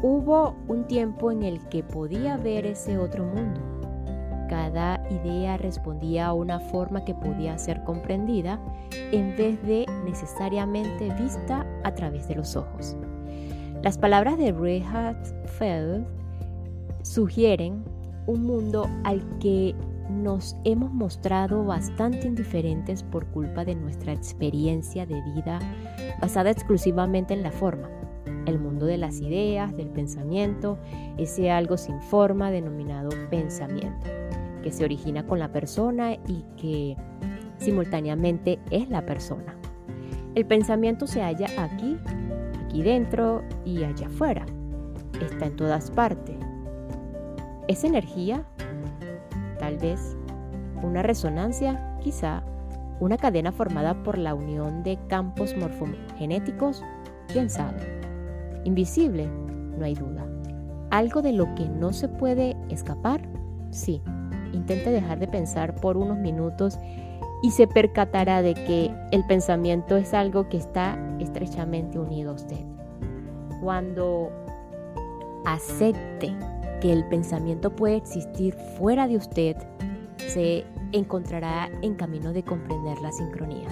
hubo 0.03 0.57
un 0.67 0.85
tiempo 0.87 1.31
en 1.31 1.43
el 1.43 1.61
que 1.69 1.83
podía 1.83 2.37
ver 2.37 2.67
ese 2.67 2.99
otro 2.99 3.25
mundo. 3.25 3.61
Cada 4.49 5.01
idea 5.11 5.59
respondía 5.59 6.29
a 6.29 6.33
una 6.33 6.59
forma 6.59 7.05
que 7.05 7.15
podía 7.15 7.59
ser 7.59 7.85
comprendida 7.85 8.59
en 9.13 9.37
vez 9.37 9.63
de 9.63 9.85
necesariamente 10.07 11.13
vista 11.15 11.67
a 11.85 11.95
través 11.95 12.27
de 12.29 12.37
los 12.37 12.57
ojos. 12.57 12.97
Las 13.83 13.99
palabras 13.99 14.39
de 14.39 14.53
Reinhard 14.53 15.23
Feld 15.59 16.07
sugieren 17.03 17.85
un 18.27 18.45
mundo 18.45 18.89
al 19.05 19.23
que 19.39 19.75
nos 20.09 20.57
hemos 20.65 20.93
mostrado 20.93 21.65
bastante 21.65 22.27
indiferentes 22.27 23.03
por 23.03 23.27
culpa 23.27 23.65
de 23.65 23.75
nuestra 23.75 24.13
experiencia 24.13 25.07
de 25.07 25.21
vida 25.35 25.59
basada 26.21 26.51
exclusivamente 26.51 27.35
en 27.35 27.43
la 27.43 27.53
forma. 27.53 27.89
El 28.47 28.59
mundo 28.59 28.87
de 28.87 28.97
las 28.97 29.21
ideas, 29.21 29.77
del 29.77 29.91
pensamiento, 29.91 30.79
ese 31.19 31.51
algo 31.51 31.77
sin 31.77 32.01
forma 32.01 32.51
denominado 32.51 33.11
pensamiento, 33.31 34.07
que 34.63 34.73
se 34.73 34.85
origina 34.85 35.27
con 35.27 35.39
la 35.39 35.53
persona 35.53 36.15
y 36.15 36.45
que 36.57 36.97
simultáneamente 37.59 38.59
es 38.71 38.89
la 38.89 39.05
persona. 39.05 39.55
El 40.35 40.47
pensamiento 40.47 41.07
se 41.07 41.21
halla 41.21 41.49
aquí, 41.59 41.99
aquí 42.65 42.83
dentro 42.83 43.43
y 43.65 43.85
allá 43.85 44.07
afuera. 44.07 44.47
Está 45.21 45.47
en 45.47 45.57
todas 45.57 45.91
partes. 45.91 46.37
¿Es 47.67 47.85
energía 47.85 48.47
tal 49.69 49.77
vez 49.77 50.17
una 50.83 51.03
resonancia, 51.03 51.99
quizá 52.01 52.43
una 53.01 53.19
cadena 53.19 53.53
formada 53.53 54.03
por 54.03 54.17
la 54.17 54.35
unión 54.35 54.83
de 54.83 54.99
campos 55.09 55.55
morfogenéticos, 55.59 56.83
quién 57.31 57.51
sabe. 57.51 58.01
Invisible, 58.65 59.29
no 59.77 59.85
hay 59.85 59.95
duda. 59.95 60.27
Algo 60.91 61.21
de 61.21 61.35
lo 61.35 61.55
que 61.55 61.69
no 61.69 61.93
se 61.93 62.09
puede 62.09 62.57
escapar, 62.71 63.21
sí. 63.71 64.01
Intente 64.55 64.91
dejar 64.91 65.19
de 65.19 65.29
pensar 65.29 65.75
por 65.75 65.99
unos 65.99 66.17
minutos 66.17 66.79
y 67.43 67.51
se 67.51 67.67
percatará 67.67 68.41
de 68.41 68.55
que 68.55 68.91
el 69.11 69.27
pensamiento 69.27 69.99
es 69.99 70.15
algo 70.15 70.49
que 70.49 70.57
está 70.57 70.99
estrechamente 71.19 71.99
unido 71.99 72.31
a 72.31 72.35
usted. 72.35 72.65
Cuando 73.61 74.31
acepte 75.45 76.35
que 76.81 76.93
el 76.93 77.05
pensamiento 77.09 77.75
puede 77.75 77.97
existir 77.97 78.55
fuera 78.77 79.09
de 79.09 79.17
usted, 79.17 79.57
se 80.17 80.65
encontrará 80.93 81.69
en 81.83 81.95
camino 81.95 82.33
de 82.33 82.43
comprender 82.43 82.99
la 83.01 83.13
sincronía. 83.13 83.69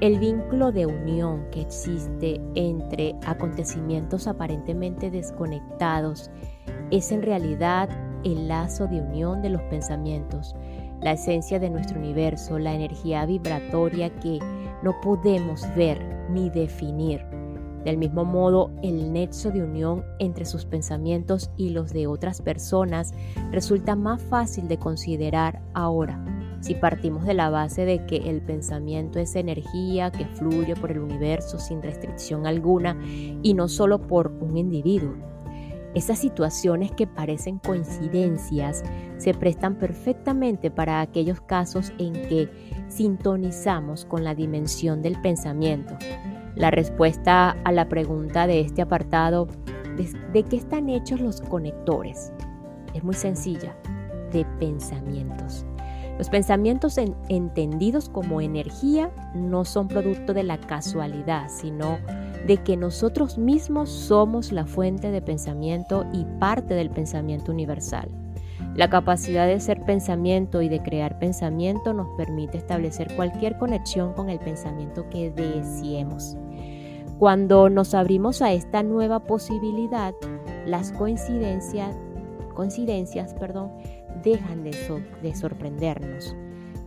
El 0.00 0.18
vínculo 0.18 0.70
de 0.70 0.86
unión 0.86 1.46
que 1.50 1.60
existe 1.60 2.40
entre 2.54 3.16
acontecimientos 3.26 4.28
aparentemente 4.28 5.10
desconectados 5.10 6.30
es 6.90 7.10
en 7.10 7.22
realidad 7.22 7.88
el 8.24 8.48
lazo 8.48 8.86
de 8.86 9.00
unión 9.00 9.42
de 9.42 9.50
los 9.50 9.62
pensamientos, 9.62 10.54
la 11.00 11.12
esencia 11.12 11.58
de 11.58 11.70
nuestro 11.70 11.98
universo, 11.98 12.58
la 12.58 12.74
energía 12.74 13.26
vibratoria 13.26 14.10
que 14.20 14.38
no 14.82 15.00
podemos 15.00 15.62
ver 15.74 16.00
ni 16.30 16.50
definir 16.50 17.24
del 17.84 17.96
mismo 17.96 18.24
modo, 18.24 18.70
el 18.82 19.12
nexo 19.12 19.50
de 19.50 19.62
unión 19.62 20.04
entre 20.18 20.44
sus 20.44 20.64
pensamientos 20.64 21.50
y 21.56 21.70
los 21.70 21.92
de 21.92 22.06
otras 22.06 22.42
personas 22.42 23.14
resulta 23.50 23.96
más 23.96 24.20
fácil 24.20 24.68
de 24.68 24.78
considerar 24.78 25.62
ahora, 25.74 26.22
si 26.60 26.74
partimos 26.74 27.24
de 27.24 27.34
la 27.34 27.50
base 27.50 27.84
de 27.84 28.04
que 28.06 28.16
el 28.16 28.42
pensamiento 28.42 29.18
es 29.18 29.36
energía 29.36 30.10
que 30.10 30.26
fluye 30.26 30.74
por 30.74 30.90
el 30.90 30.98
universo 30.98 31.58
sin 31.58 31.82
restricción 31.82 32.46
alguna 32.46 32.96
y 33.42 33.54
no 33.54 33.68
solo 33.68 34.00
por 34.00 34.32
un 34.40 34.56
individuo. 34.56 35.14
Esas 35.94 36.18
situaciones 36.18 36.92
que 36.92 37.06
parecen 37.06 37.58
coincidencias 37.58 38.84
se 39.16 39.32
prestan 39.34 39.76
perfectamente 39.76 40.70
para 40.70 41.00
aquellos 41.00 41.40
casos 41.40 41.92
en 41.98 42.12
que 42.12 42.50
sintonizamos 42.88 44.04
con 44.04 44.22
la 44.22 44.34
dimensión 44.34 45.00
del 45.00 45.20
pensamiento 45.22 45.96
la 46.58 46.72
respuesta 46.72 47.56
a 47.64 47.72
la 47.72 47.88
pregunta 47.88 48.46
de 48.46 48.60
este 48.60 48.82
apartado, 48.82 49.46
¿de, 50.32 50.42
qué 50.42 50.56
están 50.56 50.88
hechos 50.88 51.20
los 51.20 51.40
conectores? 51.40 52.32
Es 52.94 53.04
muy 53.04 53.14
sencilla, 53.14 53.76
de 54.32 54.44
pensamientos. 54.58 55.64
Los 56.18 56.28
pensamientos 56.28 56.98
entendidos 57.28 58.08
como 58.08 58.40
energía 58.40 59.12
no 59.36 59.64
son 59.64 59.86
producto 59.86 60.34
de 60.34 60.42
la 60.42 60.58
casualidad, 60.58 61.48
sino 61.48 61.98
de 62.44 62.56
que 62.56 62.76
nosotros 62.76 63.38
mismos 63.38 63.88
somos 63.88 64.50
la 64.50 64.66
fuente 64.66 65.12
de 65.12 65.22
pensamiento 65.22 66.06
y 66.12 66.24
parte 66.40 66.74
del 66.74 66.90
pensamiento 66.90 67.52
universal. 67.52 68.08
La 68.74 68.90
capacidad 68.90 69.46
de 69.46 69.60
ser 69.60 69.82
pensamiento 69.82 70.60
y 70.60 70.68
de 70.68 70.82
crear 70.82 71.20
pensamiento 71.20 71.92
nos 71.92 72.08
permite 72.16 72.58
establecer 72.58 73.14
cualquier 73.14 73.56
conexión 73.58 74.12
con 74.12 74.28
el 74.28 74.40
pensamiento 74.40 75.08
que 75.08 75.30
deseemos. 75.30 76.36
Cuando 77.18 77.68
nos 77.68 77.94
abrimos 77.94 78.42
a 78.42 78.52
esta 78.52 78.84
nueva 78.84 79.18
posibilidad, 79.18 80.14
las 80.66 80.92
coincidencias, 80.92 81.96
coincidencias 82.54 83.34
perdón, 83.34 83.72
dejan 84.22 84.62
de, 84.62 84.70
de 85.20 85.34
sorprendernos 85.34 86.36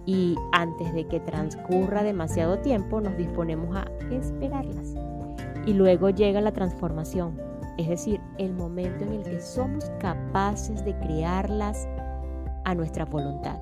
y 0.06 0.38
antes 0.54 0.94
de 0.94 1.06
que 1.06 1.20
transcurra 1.20 2.04
demasiado 2.04 2.60
tiempo 2.60 3.02
nos 3.02 3.18
disponemos 3.18 3.76
a 3.76 3.86
esperarlas. 4.10 4.96
Y 5.66 5.74
luego 5.74 6.10
llega 6.10 6.40
la 6.40 6.54
transformación, 6.54 7.38
es 7.78 7.90
decir, 7.90 8.22
el 8.38 8.54
momento 8.54 9.04
en 9.04 9.12
el 9.12 9.24
que 9.24 9.42
somos 9.42 9.92
capaces 10.00 10.86
de 10.86 10.98
crearlas 10.98 11.90
a 12.64 12.74
nuestra 12.74 13.04
voluntad. 13.04 13.60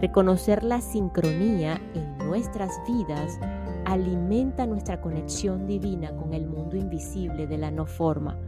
Reconocer 0.00 0.64
la 0.64 0.80
sincronía 0.80 1.80
en 1.94 2.18
nuestras 2.18 2.72
vidas 2.84 3.38
alimenta 3.84 4.66
nuestra 4.66 5.00
conexión 5.00 5.66
divina 5.66 6.14
con 6.16 6.34
el 6.34 6.46
mundo 6.46 6.76
invisible 6.76 7.46
de 7.46 7.58
la 7.58 7.70
no 7.70 7.86
forma. 7.86 8.38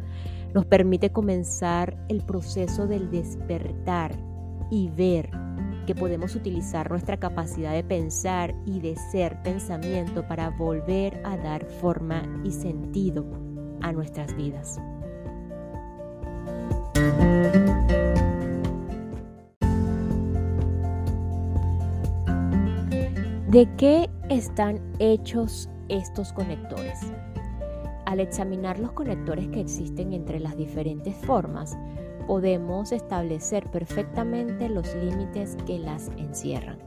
Nos 0.55 0.67
permite 0.67 1.11
comenzar 1.11 1.97
el 2.09 2.23
proceso 2.23 2.87
del 2.87 3.11
despertar 3.11 4.17
y 4.71 4.89
ver 4.89 5.31
que 5.87 5.95
podemos 5.95 6.35
utilizar 6.35 6.91
nuestra 6.91 7.17
capacidad 7.17 7.73
de 7.73 7.85
pensar 7.85 8.55
y 8.67 8.81
de 8.81 8.97
ser 8.97 9.41
pensamiento 9.43 10.27
para 10.27 10.51
volver 10.51 11.21
a 11.25 11.37
dar 11.37 11.65
forma 11.65 12.23
y 12.45 12.51
sentido 12.51 13.25
a 13.83 13.93
nuestras 13.93 14.37
vidas. 14.37 14.81
¿De 23.49 23.67
qué 23.77 24.11
están 24.29 24.81
hechos 24.99 25.71
estos 25.89 26.33
conectores? 26.33 26.99
Al 28.07 28.19
examinar 28.19 28.79
los 28.81 28.93
conectores 28.93 29.49
que 29.49 29.61
existen 29.61 30.13
entre 30.13 30.41
las 30.41 30.57
diferentes 30.57 31.15
formas, 31.15 31.77
podemos 32.27 32.91
establecer 32.91 33.71
perfectamente 33.71 34.69
los 34.69 34.93
límites 34.97 35.57
que 35.65 35.79
las 35.79 36.09
encierran. 36.17 36.79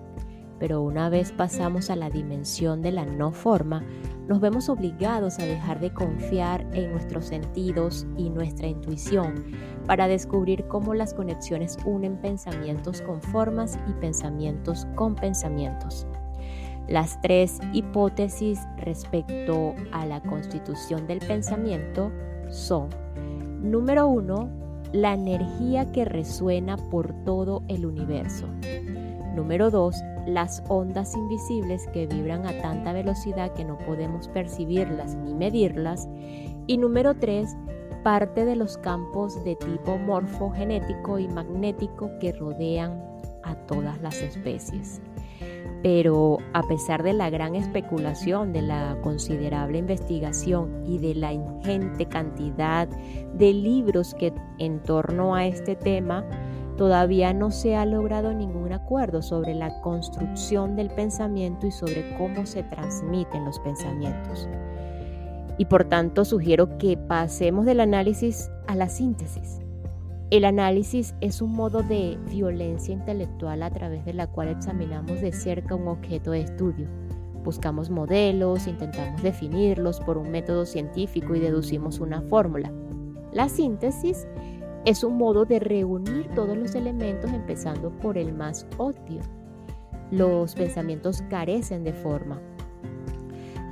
Pero 0.59 0.81
una 0.81 1.09
vez 1.09 1.31
pasamos 1.31 1.89
a 1.89 1.95
la 1.95 2.09
dimensión 2.09 2.81
de 2.81 2.91
la 2.91 3.05
no 3.05 3.31
forma, 3.31 3.85
nos 4.27 4.41
vemos 4.41 4.67
obligados 4.67 5.39
a 5.39 5.45
dejar 5.45 5.79
de 5.79 5.93
confiar 5.93 6.67
en 6.73 6.91
nuestros 6.91 7.27
sentidos 7.27 8.05
y 8.17 8.29
nuestra 8.29 8.67
intuición 8.67 9.45
para 9.87 10.09
descubrir 10.09 10.67
cómo 10.67 10.93
las 10.93 11.13
conexiones 11.13 11.77
unen 11.85 12.17
pensamientos 12.17 13.01
con 13.01 13.21
formas 13.21 13.79
y 13.87 13.93
pensamientos 13.93 14.85
con 14.95 15.15
pensamientos. 15.15 16.05
Las 16.89 17.21
tres 17.21 17.59
hipótesis 17.71 18.59
respecto 18.77 19.75
a 19.91 20.07
la 20.07 20.21
constitución 20.21 21.05
del 21.05 21.19
pensamiento 21.19 22.11
son, 22.49 22.89
número 23.61 24.07
uno, 24.07 24.49
la 24.91 25.13
energía 25.13 25.91
que 25.91 26.03
resuena 26.03 26.77
por 26.77 27.13
todo 27.25 27.61
el 27.67 27.85
universo. 27.85 28.47
Número 29.35 29.69
dos, 29.69 30.01
las 30.25 30.63
ondas 30.67 31.15
invisibles 31.15 31.85
que 31.93 32.07
vibran 32.07 32.47
a 32.47 32.59
tanta 32.59 32.91
velocidad 32.91 33.53
que 33.53 33.65
no 33.65 33.77
podemos 33.77 34.27
percibirlas 34.27 35.13
ni 35.13 35.35
medirlas. 35.35 36.09
Y 36.65 36.79
número 36.79 37.13
tres, 37.13 37.55
parte 38.03 38.45
de 38.45 38.55
los 38.55 38.79
campos 38.79 39.43
de 39.43 39.55
tipo 39.57 39.99
morfogenético 39.99 41.19
y 41.19 41.27
magnético 41.27 42.09
que 42.19 42.31
rodean 42.31 42.99
a 43.43 43.53
todas 43.67 44.01
las 44.01 44.15
especies 44.23 44.99
pero 45.81 46.37
a 46.53 46.63
pesar 46.63 47.03
de 47.03 47.13
la 47.13 47.29
gran 47.29 47.55
especulación, 47.55 48.51
de 48.51 48.61
la 48.61 48.97
considerable 49.01 49.77
investigación 49.77 50.83
y 50.85 50.97
de 50.97 51.15
la 51.15 51.31
ingente 51.31 52.05
cantidad 52.05 52.87
de 53.33 53.53
libros 53.53 54.13
que 54.13 54.33
en 54.57 54.81
torno 54.83 55.35
a 55.35 55.45
este 55.45 55.75
tema, 55.75 56.25
todavía 56.77 57.33
no 57.33 57.51
se 57.51 57.75
ha 57.75 57.85
logrado 57.85 58.33
ningún 58.33 58.73
acuerdo 58.73 59.21
sobre 59.21 59.53
la 59.53 59.81
construcción 59.81 60.75
del 60.75 60.89
pensamiento 60.89 61.67
y 61.67 61.71
sobre 61.71 62.15
cómo 62.17 62.45
se 62.45 62.63
transmiten 62.63 63.45
los 63.45 63.59
pensamientos. 63.59 64.47
y 65.57 65.65
por 65.65 65.83
tanto 65.83 66.23
sugiero 66.23 66.77
que 66.77 66.95
pasemos 66.95 67.65
del 67.65 67.81
análisis 67.81 68.49
a 68.65 68.75
la 68.75 68.87
síntesis. 68.87 69.59
El 70.31 70.45
análisis 70.45 71.15
es 71.21 71.41
un 71.41 71.53
modo 71.53 71.81
de 71.81 72.19
violencia 72.29 72.93
intelectual 72.93 73.63
a 73.63 73.71
través 73.71 74.05
de 74.05 74.13
la 74.13 74.27
cual 74.27 74.49
examinamos 74.49 75.21
de 75.21 75.31
cerca 75.31 75.73
un 75.73 75.87
objeto 75.87 76.29
de 76.29 76.41
estudio. 76.41 76.87
Buscamos 77.43 77.89
modelos, 77.89 78.67
intentamos 78.67 79.23
definirlos 79.23 79.99
por 79.99 80.19
un 80.19 80.29
método 80.29 80.67
científico 80.67 81.33
y 81.33 81.39
deducimos 81.39 81.99
una 81.99 82.21
fórmula. 82.21 82.71
La 83.33 83.49
síntesis 83.49 84.27
es 84.85 85.03
un 85.03 85.17
modo 85.17 85.45
de 85.45 85.59
reunir 85.59 86.27
todos 86.35 86.55
los 86.55 86.75
elementos 86.75 87.33
empezando 87.33 87.89
por 87.89 88.15
el 88.15 88.31
más 88.31 88.67
obvio. 88.77 89.21
Los 90.11 90.53
pensamientos 90.53 91.23
carecen 91.27 91.83
de 91.83 91.93
forma, 91.93 92.39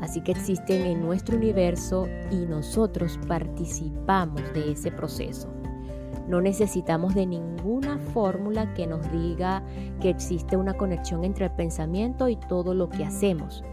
así 0.02 0.22
que 0.22 0.32
existen 0.32 0.88
en 0.88 1.02
nuestro 1.02 1.38
universo 1.38 2.08
y 2.32 2.48
nosotros 2.48 3.20
participamos 3.28 4.42
de 4.56 4.72
ese 4.72 4.92
proceso. 4.92 5.57
No 6.28 6.42
necesitamos 6.42 7.16
de 7.16 7.26
ninguna 7.26 7.98
fórmula 7.98 8.74
que 8.74 8.86
nos 8.86 9.10
diga 9.12 9.64
que 10.02 10.10
existe 10.10 10.58
una 10.58 10.74
conexión 10.74 11.24
entre 11.24 11.46
el 11.46 11.52
pensamiento 11.52 12.28
y 12.28 12.36
todo 12.36 12.74
lo 12.74 12.90
que 12.90 13.06
hacemos. 13.06 13.64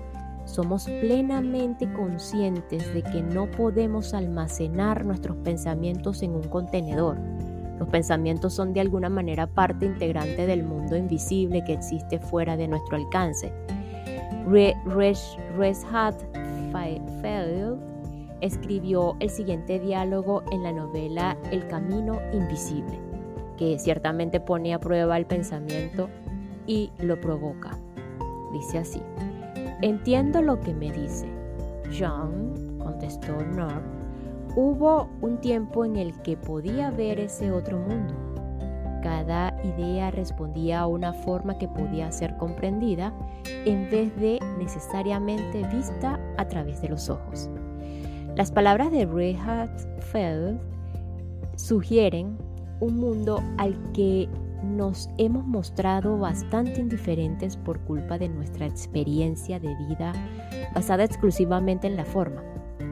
Somos 0.44 0.84
plenamente 0.84 1.90
conscientes 1.92 2.92
de 2.94 3.02
que 3.02 3.22
no 3.22 3.50
podemos 3.50 4.14
almacenar 4.14 5.04
nuestros 5.04 5.36
pensamientos 5.38 6.22
en 6.22 6.34
un 6.34 6.44
contenedor. 6.44 7.18
Los 7.78 7.88
pensamientos 7.88 8.54
son 8.54 8.72
de 8.72 8.80
alguna 8.80 9.08
manera 9.08 9.46
parte 9.46 9.86
integrante 9.86 10.46
del 10.46 10.62
mundo 10.62 10.96
invisible 10.96 11.64
que 11.64 11.72
existe 11.72 12.20
fuera 12.20 12.56
de 12.56 12.68
nuestro 12.68 12.96
alcance. 12.96 13.52
Feld 17.20 17.93
escribió 18.40 19.16
el 19.20 19.30
siguiente 19.30 19.78
diálogo 19.78 20.42
en 20.50 20.62
la 20.62 20.72
novela 20.72 21.36
El 21.50 21.66
Camino 21.66 22.20
Invisible, 22.32 22.98
que 23.56 23.78
ciertamente 23.78 24.40
pone 24.40 24.74
a 24.74 24.80
prueba 24.80 25.16
el 25.16 25.26
pensamiento 25.26 26.08
y 26.66 26.90
lo 26.98 27.20
provoca. 27.20 27.78
Dice 28.52 28.78
así, 28.78 29.02
entiendo 29.82 30.42
lo 30.42 30.60
que 30.60 30.74
me 30.74 30.90
dice. 30.92 31.26
John, 31.96 32.78
contestó 32.78 33.32
North, 33.54 33.84
hubo 34.56 35.08
un 35.20 35.40
tiempo 35.40 35.84
en 35.84 35.96
el 35.96 36.20
que 36.22 36.36
podía 36.36 36.90
ver 36.90 37.20
ese 37.20 37.52
otro 37.52 37.78
mundo. 37.78 38.14
Cada 39.02 39.54
idea 39.62 40.10
respondía 40.10 40.80
a 40.80 40.86
una 40.86 41.12
forma 41.12 41.58
que 41.58 41.68
podía 41.68 42.10
ser 42.10 42.36
comprendida 42.38 43.12
en 43.66 43.90
vez 43.90 44.16
de 44.16 44.38
necesariamente 44.58 45.62
vista 45.68 46.18
a 46.38 46.48
través 46.48 46.80
de 46.80 46.88
los 46.88 47.10
ojos. 47.10 47.50
Las 48.36 48.50
palabras 48.50 48.90
de 48.90 49.06
Richard 49.06 49.70
Feld 50.00 50.58
sugieren 51.54 52.36
un 52.80 52.98
mundo 52.98 53.40
al 53.58 53.76
que 53.92 54.28
nos 54.64 55.08
hemos 55.18 55.46
mostrado 55.46 56.18
bastante 56.18 56.80
indiferentes 56.80 57.56
por 57.56 57.78
culpa 57.80 58.18
de 58.18 58.28
nuestra 58.28 58.66
experiencia 58.66 59.60
de 59.60 59.76
vida 59.86 60.12
basada 60.74 61.04
exclusivamente 61.04 61.86
en 61.86 61.96
la 61.96 62.04
forma. 62.04 62.42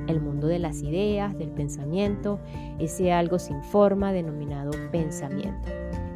El 0.06 0.20
mundo 0.20 0.46
de 0.46 0.60
las 0.60 0.80
ideas, 0.80 1.36
del 1.36 1.50
pensamiento, 1.50 2.38
ese 2.78 3.12
algo 3.12 3.40
sin 3.40 3.64
forma 3.64 4.12
denominado 4.12 4.70
pensamiento, 4.92 5.70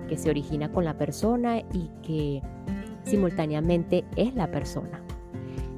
que 0.08 0.16
se 0.16 0.30
origina 0.30 0.70
con 0.70 0.84
la 0.84 0.98
persona 0.98 1.58
y 1.72 1.90
que 2.02 2.42
simultáneamente 3.02 4.04
es 4.14 4.36
la 4.36 4.52
persona. 4.52 5.02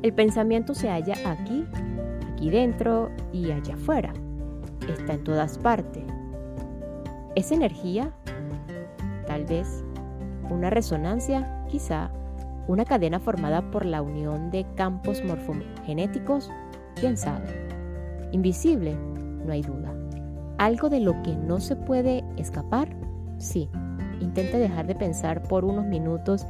El 0.02 0.12
pensamiento 0.12 0.74
se 0.74 0.90
halla 0.90 1.14
aquí, 1.24 1.64
aquí 2.38 2.50
dentro 2.50 3.10
y 3.32 3.50
allá 3.50 3.74
afuera. 3.74 4.12
Está 4.88 5.14
en 5.14 5.24
todas 5.24 5.58
partes. 5.58 6.04
¿Es 7.34 7.50
energía? 7.50 8.12
Tal 9.26 9.44
vez. 9.44 9.84
¿Una 10.48 10.70
resonancia? 10.70 11.64
Quizá. 11.68 12.10
¿Una 12.68 12.84
cadena 12.84 13.18
formada 13.18 13.70
por 13.70 13.84
la 13.84 14.02
unión 14.02 14.50
de 14.50 14.64
campos 14.76 15.22
morfogenéticos? 15.24 16.50
¿Quién 16.94 17.16
sabe? 17.16 17.48
Invisible, 18.30 18.94
no 19.44 19.52
hay 19.52 19.62
duda. 19.62 19.92
¿Algo 20.58 20.88
de 20.88 21.00
lo 21.00 21.20
que 21.22 21.34
no 21.34 21.58
se 21.58 21.74
puede 21.74 22.24
escapar? 22.36 22.88
Sí. 23.38 23.68
Intente 24.20 24.58
dejar 24.58 24.86
de 24.86 24.94
pensar 24.94 25.42
por 25.42 25.64
unos 25.64 25.86
minutos 25.86 26.46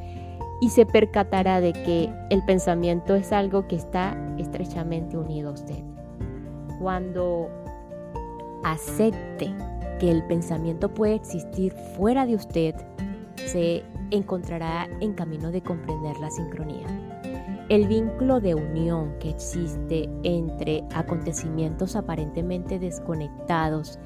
y 0.61 0.69
se 0.69 0.85
percatará 0.85 1.61
de 1.61 1.73
que 1.73 2.09
el 2.29 2.43
pensamiento 2.45 3.15
es 3.15 3.31
algo 3.31 3.67
que 3.67 3.75
está 3.75 4.17
estrechamente 4.37 5.17
unido 5.17 5.49
a 5.49 5.53
usted. 5.53 5.83
Cuando 6.79 7.49
acepte 8.63 9.53
que 9.99 10.11
el 10.11 10.23
pensamiento 10.27 10.93
puede 10.93 11.15
existir 11.15 11.73
fuera 11.95 12.25
de 12.25 12.35
usted, 12.35 12.75
se 13.35 13.83
encontrará 14.11 14.87
en 15.01 15.13
camino 15.13 15.51
de 15.51 15.61
comprender 15.61 16.17
la 16.19 16.31
sincronía. 16.31 16.87
El 17.69 17.87
vínculo 17.87 18.39
de 18.39 18.55
unión 18.55 19.13
que 19.19 19.29
existe 19.29 20.09
entre 20.23 20.83
acontecimientos 20.93 21.95
aparentemente 21.95 22.79
desconectados 22.79 23.99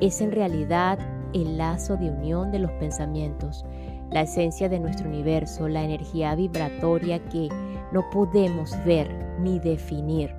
es 0.00 0.20
en 0.20 0.30
realidad 0.30 0.98
el 1.32 1.58
lazo 1.58 1.96
de 1.96 2.10
unión 2.10 2.52
de 2.52 2.60
los 2.60 2.70
pensamientos, 2.72 3.64
la 4.10 4.22
esencia 4.22 4.68
de 4.68 4.80
nuestro 4.80 5.08
universo, 5.08 5.68
la 5.68 5.84
energía 5.84 6.34
vibratoria 6.34 7.22
que 7.28 7.48
no 7.92 8.08
podemos 8.10 8.72
ver 8.84 9.08
ni 9.40 9.58
definir. 9.58 10.34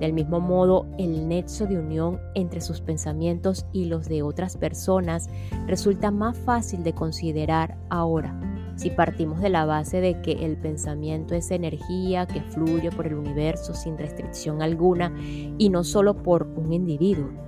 Del 0.00 0.12
mismo 0.12 0.40
modo, 0.40 0.86
el 0.98 1.26
nexo 1.26 1.66
de 1.66 1.78
unión 1.78 2.20
entre 2.34 2.60
sus 2.60 2.80
pensamientos 2.80 3.66
y 3.72 3.86
los 3.86 4.08
de 4.08 4.22
otras 4.22 4.56
personas 4.56 5.30
resulta 5.66 6.10
más 6.10 6.36
fácil 6.36 6.82
de 6.82 6.92
considerar 6.92 7.78
ahora 7.88 8.38
si 8.76 8.90
partimos 8.90 9.40
de 9.40 9.48
la 9.48 9.64
base 9.64 10.00
de 10.00 10.20
que 10.20 10.32
el 10.32 10.56
pensamiento 10.56 11.34
es 11.34 11.50
energía 11.50 12.26
que 12.26 12.42
fluye 12.42 12.90
por 12.90 13.06
el 13.06 13.14
universo 13.14 13.74
sin 13.74 13.98
restricción 13.98 14.62
alguna 14.62 15.12
y 15.58 15.70
no 15.70 15.82
solo 15.82 16.22
por 16.22 16.46
un 16.56 16.72
individuo. 16.72 17.45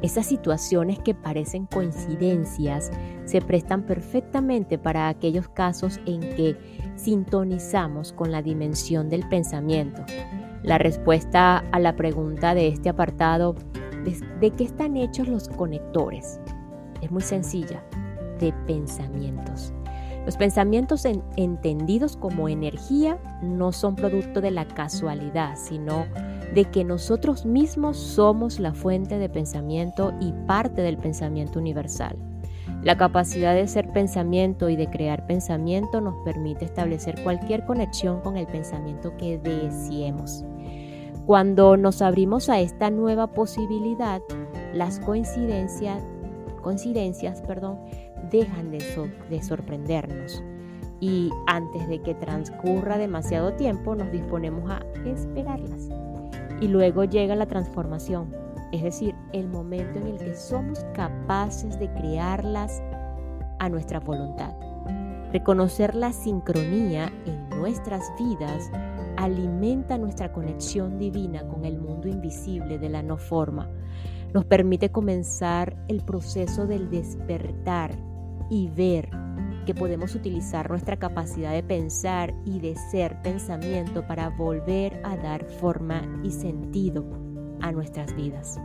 Esas 0.00 0.26
situaciones 0.26 1.00
que 1.00 1.14
parecen 1.14 1.66
coincidencias 1.66 2.90
se 3.24 3.40
prestan 3.40 3.84
perfectamente 3.84 4.78
para 4.78 5.08
aquellos 5.08 5.48
casos 5.48 5.98
en 6.06 6.20
que 6.20 6.56
sintonizamos 6.94 8.12
con 8.12 8.30
la 8.30 8.40
dimensión 8.40 9.08
del 9.08 9.28
pensamiento. 9.28 10.04
La 10.62 10.78
respuesta 10.78 11.64
a 11.72 11.80
la 11.80 11.96
pregunta 11.96 12.54
de 12.54 12.68
este 12.68 12.88
apartado, 12.88 13.56
¿de 14.40 14.50
qué 14.50 14.64
están 14.64 14.96
hechos 14.96 15.26
los 15.26 15.48
conectores? 15.48 16.40
Es 17.00 17.10
muy 17.10 17.22
sencilla, 17.22 17.82
de 18.38 18.52
pensamientos. 18.66 19.72
Los 20.24 20.36
pensamientos 20.36 21.06
entendidos 21.36 22.16
como 22.16 22.48
energía 22.48 23.18
no 23.42 23.72
son 23.72 23.96
producto 23.96 24.40
de 24.40 24.50
la 24.50 24.68
casualidad, 24.68 25.56
sino 25.56 26.06
de 26.54 26.64
que 26.66 26.84
nosotros 26.84 27.44
mismos 27.44 27.96
somos 27.96 28.58
la 28.58 28.74
fuente 28.74 29.18
de 29.18 29.28
pensamiento 29.28 30.12
y 30.20 30.32
parte 30.46 30.82
del 30.82 30.96
pensamiento 30.96 31.58
universal. 31.58 32.16
La 32.82 32.96
capacidad 32.96 33.54
de 33.54 33.66
ser 33.66 33.88
pensamiento 33.88 34.68
y 34.68 34.76
de 34.76 34.88
crear 34.88 35.26
pensamiento 35.26 36.00
nos 36.00 36.14
permite 36.24 36.64
establecer 36.64 37.22
cualquier 37.22 37.64
conexión 37.66 38.20
con 38.20 38.36
el 38.36 38.46
pensamiento 38.46 39.16
que 39.16 39.38
deseemos. 39.38 40.44
Cuando 41.26 41.76
nos 41.76 42.00
abrimos 42.00 42.48
a 42.48 42.60
esta 42.60 42.90
nueva 42.90 43.32
posibilidad, 43.32 44.22
las 44.72 45.00
coincidencias, 45.00 46.02
coincidencias 46.62 47.42
perdón, 47.42 47.78
dejan 48.30 48.70
de, 48.70 48.78
de 49.28 49.42
sorprendernos 49.42 50.42
y 51.00 51.30
antes 51.46 51.88
de 51.88 52.00
que 52.00 52.14
transcurra 52.14 52.96
demasiado 52.96 53.54
tiempo 53.54 53.94
nos 53.94 54.10
disponemos 54.10 54.70
a 54.70 54.82
esperarlas. 55.04 55.88
Y 56.60 56.68
luego 56.68 57.04
llega 57.04 57.36
la 57.36 57.46
transformación, 57.46 58.34
es 58.72 58.82
decir, 58.82 59.14
el 59.32 59.48
momento 59.48 59.98
en 59.98 60.08
el 60.08 60.18
que 60.18 60.34
somos 60.34 60.84
capaces 60.94 61.78
de 61.78 61.90
crearlas 61.92 62.82
a 63.58 63.68
nuestra 63.68 64.00
voluntad. 64.00 64.54
Reconocer 65.32 65.94
la 65.94 66.12
sincronía 66.12 67.12
en 67.26 67.48
nuestras 67.50 68.10
vidas 68.18 68.70
alimenta 69.16 69.98
nuestra 69.98 70.32
conexión 70.32 70.98
divina 70.98 71.46
con 71.48 71.64
el 71.64 71.78
mundo 71.78 72.08
invisible 72.08 72.78
de 72.78 72.88
la 72.88 73.02
no 73.02 73.18
forma. 73.18 73.68
Nos 74.32 74.44
permite 74.44 74.90
comenzar 74.90 75.76
el 75.88 76.02
proceso 76.02 76.66
del 76.66 76.88
despertar 76.90 77.90
y 78.48 78.68
ver 78.68 79.10
que 79.68 79.74
podemos 79.74 80.14
utilizar 80.14 80.70
nuestra 80.70 80.96
capacidad 80.96 81.52
de 81.52 81.62
pensar 81.62 82.32
y 82.46 82.58
de 82.58 82.74
ser 82.74 83.20
pensamiento 83.20 84.02
para 84.06 84.30
volver 84.30 84.98
a 85.04 85.14
dar 85.18 85.44
forma 85.44 86.00
y 86.24 86.30
sentido 86.30 87.04
a 87.60 87.70
nuestras 87.70 88.16
vidas. 88.16 88.58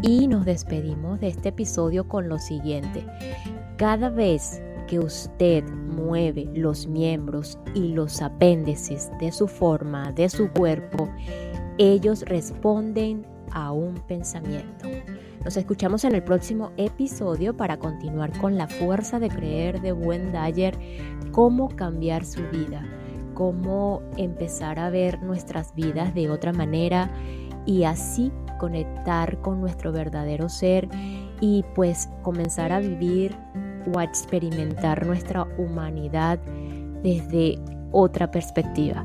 Y 0.00 0.26
nos 0.26 0.46
despedimos 0.46 1.20
de 1.20 1.28
este 1.28 1.50
episodio 1.50 2.08
con 2.08 2.30
lo 2.30 2.38
siguiente. 2.38 3.04
Cada 3.76 4.08
vez 4.08 4.62
que 4.88 4.98
usted 4.98 5.64
mueve 5.68 6.48
los 6.54 6.86
miembros 6.86 7.58
y 7.74 7.88
los 7.88 8.22
apéndices 8.22 9.10
de 9.20 9.32
su 9.32 9.48
forma, 9.48 10.12
de 10.12 10.30
su 10.30 10.50
cuerpo, 10.50 11.10
ellos 11.78 12.22
responden 12.22 13.26
a 13.52 13.72
un 13.72 13.94
pensamiento. 13.94 14.88
Nos 15.44 15.56
escuchamos 15.56 16.04
en 16.04 16.14
el 16.14 16.22
próximo 16.22 16.72
episodio 16.76 17.56
para 17.56 17.78
continuar 17.78 18.36
con 18.38 18.56
la 18.56 18.68
fuerza 18.68 19.18
de 19.18 19.28
creer 19.28 19.80
de 19.80 19.92
Buen 19.92 20.32
Dyer, 20.32 20.78
cómo 21.32 21.68
cambiar 21.68 22.24
su 22.24 22.42
vida, 22.48 22.84
cómo 23.34 24.02
empezar 24.16 24.78
a 24.78 24.90
ver 24.90 25.22
nuestras 25.22 25.74
vidas 25.74 26.14
de 26.14 26.30
otra 26.30 26.52
manera 26.52 27.10
y 27.66 27.84
así 27.84 28.30
conectar 28.58 29.40
con 29.40 29.60
nuestro 29.60 29.92
verdadero 29.92 30.48
ser 30.48 30.88
y 31.40 31.64
pues 31.74 32.08
comenzar 32.22 32.72
a 32.72 32.78
vivir 32.78 33.36
o 33.92 33.98
a 33.98 34.04
experimentar 34.04 35.04
nuestra 35.04 35.44
humanidad 35.58 36.38
desde 37.02 37.58
otra 37.90 38.30
perspectiva. 38.30 39.04